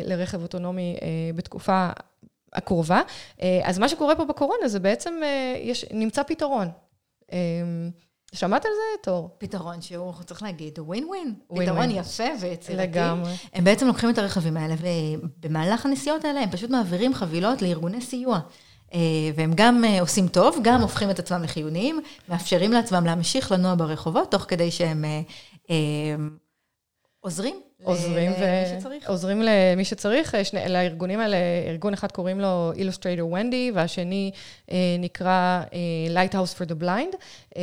לרכב 0.05 0.43
אוטונומי 0.43 0.97
בתקופה 1.35 1.91
הקרובה. 2.57 3.01
אה, 3.43 3.61
אז 3.65 3.79
מה 3.79 3.89
שקורה 3.89 4.17
פה 4.17 4.25
בקורונה 4.25 4.69
זה 4.69 4.81
בעצם, 4.81 5.21
אה, 5.23 5.57
יש, 5.63 5.85
נמצא 5.91 6.23
פתרון. 6.23 6.69
אה, 7.33 7.39
שמעת 8.35 8.65
על 8.65 8.71
זה, 8.75 9.03
תור? 9.03 9.31
פתרון 9.39 9.83
שהוא, 9.83 10.13
צריך 10.27 10.43
להגיד, 10.43 10.79
הוא 10.79 10.87
ווין 10.87 11.05
ווין. 11.05 11.35
פתרון 11.49 11.91
יפה 11.91 12.25
ויצירתי. 12.41 12.83
לגמרי. 12.83 13.33
הם 13.53 13.65
בעצם 13.65 13.87
לוקחים 13.87 14.11
את 14.11 14.19
הרכבים 14.19 14.57
האלה, 14.57 14.75
ובמהלך 14.81 15.87
הנסיעות 15.87 16.25
האלה 16.25 16.41
הם 16.41 16.51
פשוט 16.51 16.71
מעבירים 16.71 17.15
חבילות 17.15 17.63
לארגוני 17.63 18.01
סיוע. 18.01 18.41
והם 19.35 19.53
גם 19.55 19.85
עושים 20.01 20.29
טוב, 20.29 20.59
גם 20.63 20.81
הופכים 20.81 21.11
את 21.11 21.19
עצמם 21.19 21.43
לחיוניים, 21.43 22.01
מאפשרים 22.29 22.73
לעצמם 22.73 23.07
להמשיך 23.07 23.53
לנוע 23.53 23.75
ברחובות, 23.75 24.31
תוך 24.31 24.45
כדי 24.49 24.71
שהם 24.71 25.05
עוזרים 27.21 27.61
עוזרים, 27.83 28.33
ו... 28.33 28.45
עוזרים 29.07 29.43
למי 29.43 29.85
שצריך. 29.85 30.35
שני, 30.43 30.69
לארגונים 30.69 31.21
האלה, 31.21 31.37
ארגון 31.69 31.93
אחד 31.93 32.13
קוראים 32.13 32.41
לו 32.41 32.73
Illustrator 32.75 33.35
Wendy, 33.35 33.75
והשני 33.75 34.31
אה, 34.71 34.77
נקרא 34.99 35.63
אה, 35.73 36.25
Lighthouse 36.25 36.59
for 36.59 36.69
the 36.69 36.83
Blind, 36.83 37.17
אה, 37.57 37.63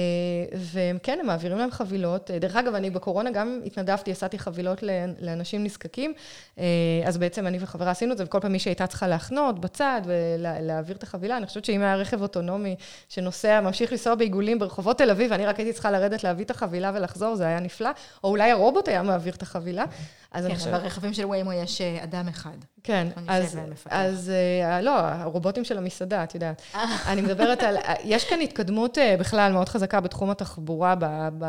והם 0.55 0.97
כן, 1.03 1.17
הם 1.19 1.27
מעבירים 1.27 1.57
להם 1.57 1.71
חבילות. 1.71 2.31
אה, 2.31 2.39
דרך 2.39 2.55
אגב, 2.55 2.75
אני 2.75 2.89
בקורונה 2.89 3.31
גם 3.31 3.61
התנדבתי, 3.65 4.11
עשיתי 4.11 4.39
חבילות 4.39 4.83
לאנשים 5.19 5.63
נזקקים, 5.63 6.13
אה, 6.59 6.63
אז 7.05 7.17
בעצם 7.17 7.47
אני 7.47 7.57
וחברה 7.61 7.91
עשינו 7.91 8.11
את 8.11 8.17
זה, 8.17 8.23
וכל 8.23 8.39
פעם 8.39 8.51
מי 8.51 8.59
שהייתה 8.59 8.87
צריכה 8.87 9.07
להחנות 9.07 9.59
בצד 9.59 10.01
ולהעביר 10.05 10.95
את 10.95 11.03
החבילה, 11.03 11.37
אני 11.37 11.45
חושבת 11.45 11.65
שאם 11.65 11.81
היה 11.81 11.95
רכב 11.95 12.21
אוטונומי 12.21 12.75
שנוסע, 13.09 13.61
ממשיך 13.61 13.91
לנסוע 13.91 14.15
בעיגולים 14.15 14.59
ברחובות 14.59 14.97
תל 14.97 15.11
אביב, 15.11 15.31
ואני 15.31 15.45
רק 15.45 15.57
הייתי 15.59 15.73
צריכה 15.73 15.91
לרדת 15.91 16.23
להביא 16.23 16.45
את 16.45 16.51
החבילה 16.51 16.91
ולחזור, 16.95 17.35
זה 17.35 17.47
היה 17.47 17.59
נפלא, 17.59 17.89
או 18.23 18.29
אולי 18.29 18.51
הרובוט 18.51 18.87
היה 18.87 19.03
מעביר 19.03 19.33
את 19.33 19.41
החבילה. 19.41 19.85
אז 20.33 20.45
כן, 20.47 20.55
חושבת... 20.55 20.73
ברכבים 20.73 21.13
של 21.13 21.25
ויימו 21.25 21.53
יש 21.53 21.81
אה, 21.81 22.03
אדם 22.03 22.27
אחד. 22.27 22.57
כן, 22.83 23.07
אז. 23.27 23.57
אז 23.85 24.31
אה, 24.63 24.81
לא, 24.81 24.99
הרובוטים 24.99 25.63
של 25.63 25.77
המסעדה, 25.77 26.23
את 26.23 26.35
יודעת. 26.35 26.61
אני 27.09 27.21
מדברת 27.21 27.63
על, 27.63 27.77
יש 28.03 28.29
כאן 28.29 28.41
התקדמות 28.41 28.97
אה, 28.97 29.15
בכלל 29.19 29.51
מאוד 29.51 29.69
חזקה 29.69 29.99
בתחום 29.99 30.29
התחבורה 30.29 30.95
ב, 30.95 31.05
ב, 31.37 31.45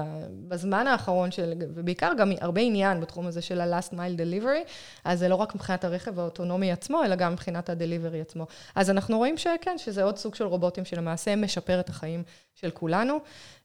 בזמן 0.48 0.87
האחרון, 0.87 1.31
של, 1.31 1.53
ובעיקר 1.59 2.12
גם 2.18 2.33
הרבה 2.40 2.61
עניין 2.61 3.00
בתחום 3.00 3.27
הזה 3.27 3.42
של 3.42 3.61
ה-last 3.61 3.92
mile 3.92 4.18
delivery, 4.18 4.70
אז 5.05 5.18
זה 5.18 5.29
לא 5.29 5.35
רק 5.35 5.55
מבחינת 5.55 5.85
הרכב 5.85 6.20
האוטונומי 6.20 6.72
עצמו, 6.72 7.05
אלא 7.05 7.14
גם 7.14 7.33
מבחינת 7.33 7.70
ה-delivery 7.70 8.20
עצמו. 8.20 8.46
אז 8.74 8.90
אנחנו 8.90 9.18
רואים 9.18 9.38
שכן, 9.38 9.79
שזה 9.79 10.03
עוד 10.03 10.16
סוג 10.18 10.35
של 10.35 10.44
רובוטים 10.44 10.85
שלמעשה 10.85 11.37
משפר 11.37 11.81
את 11.81 11.88
החיים 11.88 12.22
של 12.55 12.70
כולנו. 12.70 13.18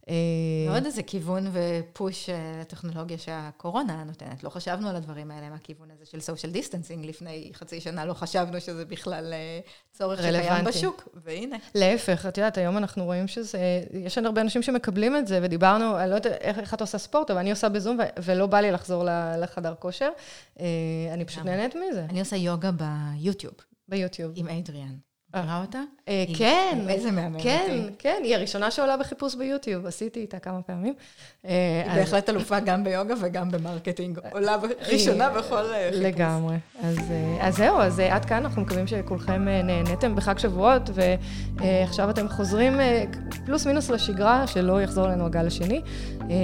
אה, 0.09 0.15
ועוד 0.71 0.85
איזה 0.85 1.03
כיוון 1.03 1.47
ופוש 1.51 2.29
אה, 2.29 2.57
לטכנולוגיה 2.61 3.17
שהקורונה 3.17 4.03
נותנת. 4.03 4.43
לא 4.43 4.49
חשבנו 4.49 4.89
על 4.89 4.95
הדברים 4.95 5.31
האלה 5.31 5.49
מהכיוון 5.49 5.91
הזה 5.91 6.05
של 6.05 6.17
social 6.17 6.55
distancing 6.55 7.07
לפני 7.07 7.51
חצי 7.53 7.81
שנה, 7.81 8.05
לא 8.05 8.13
חשבנו 8.13 8.61
שזה 8.61 8.85
בכלל 8.85 9.33
אה, 9.33 9.59
צורך 9.91 10.23
שקיים. 10.23 10.65
בשוק, 10.65 11.07
והנה. 11.13 11.57
להפך, 11.75 12.25
את 12.25 12.37
יודעת, 12.37 12.57
היום 12.57 12.77
אנחנו 12.77 13.05
רואים 13.05 13.27
שזה, 13.27 13.59
יש 13.91 14.17
הרבה 14.17 14.41
אנשים 14.41 14.61
שמקבלים 14.61 15.17
את 15.17 15.27
זה, 15.27 15.39
ודיברנו, 15.43 15.99
אני 15.99 16.09
לא 16.09 16.15
יודעת 16.15 16.33
איך, 16.41 16.59
איך 16.59 16.73
את 16.73 16.81
עושה 16.81 16.97
ספורט, 16.97 17.31
אבל 17.31 17.39
אני 17.39 17.51
עושה 17.51 17.69
בזום, 17.69 17.97
ולא 18.23 18.45
בא 18.45 18.59
לי 18.59 18.71
לחזור 18.71 19.03
לחדר 19.41 19.75
כושר. 19.79 20.09
אני 21.13 21.25
פשוט. 21.25 21.45
נהנית 21.45 21.75
מזה, 21.75 22.05
אני 22.09 22.19
עושה 22.19 22.35
יוגה 22.35 22.71
ביוטיוב 22.71 23.53
ביוטיוב. 23.89 24.31
עם 24.35 24.47
אדריאן. 24.47 25.08
מכירה 25.35 25.61
אותה? 25.61 25.79
אה, 26.07 26.23
כן, 26.37 26.85
איזה 26.89 27.11
מהממת 27.11 27.41
כן. 27.41 27.79
כן, 27.99 28.21
היא 28.23 28.35
הראשונה 28.35 28.71
שעולה 28.71 28.97
בחיפוש 28.97 29.35
ביוטיוב, 29.35 29.85
עשיתי 29.85 30.19
איתה 30.19 30.39
כמה 30.39 30.61
פעמים. 30.61 30.93
אה, 31.45 31.51
היא 31.85 31.99
בהחלט 31.99 32.29
אלופה 32.29 32.59
גם 32.59 32.83
ביוגה 32.83 33.13
וגם 33.21 33.51
ב-marketing. 33.51 34.19
עולה 34.31 34.57
ב- 34.57 34.65
ראשונה 34.91 35.29
בכל 35.29 35.55
אה, 35.73 35.89
חיפוש. 35.91 36.05
לגמרי. 36.05 36.55
אז, 36.83 36.97
אה, 37.41 37.51
זהו, 37.51 37.77
אז 37.81 37.99
אה, 37.99 38.15
עד 38.15 38.25
כאן 38.25 38.37
אנחנו 38.37 38.61
מקווים 38.61 38.87
שכולכם 38.87 39.47
אה, 39.47 39.61
נהניתם 39.61 40.15
בחג 40.15 40.37
שבועות, 40.37 40.89
ועכשיו 40.93 42.09
אתם 42.09 42.29
חוזרים 42.29 42.79
אה, 42.79 43.03
פלוס 43.45 43.67
מינוס 43.67 43.89
לשגרה, 43.89 44.47
שלא 44.47 44.81
יחזור 44.81 45.07
אלינו 45.07 45.25
הגל 45.25 45.47
השני. 45.47 45.81
אה, 46.21 46.35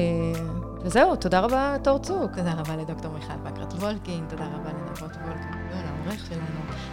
וזהו, 0.81 1.15
תודה 1.15 1.39
רבה, 1.39 1.75
טור 1.83 1.99
צוק. 1.99 2.31
תודה 2.35 2.53
רבה 2.53 2.75
לדוקטור 2.75 3.11
מיכל 3.11 3.33
בקרת 3.43 3.73
וולקין, 3.73 4.25
תודה 4.29 4.45
רבה 4.45 4.69
לנבות 4.69 5.15
וולקין, 5.25 5.51
לעורך 5.71 6.25
שלנו, 6.29 6.45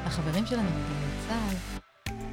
לחברים 0.06 0.46
שלנו 0.46 0.68
בגלי 0.68 1.28
צה"ל, 1.28 1.71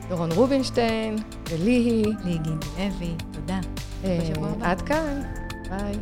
דורון 0.10 0.32
רובינשטיין, 0.32 1.16
וליהי. 1.50 2.04
ליהי 2.24 2.38
גינדי 2.38 2.68
לוי, 2.78 3.16
תודה. 3.32 3.60
אה. 4.04 4.20
עד 4.62 4.82
כאן, 4.82 5.22
ביי. 5.70 5.96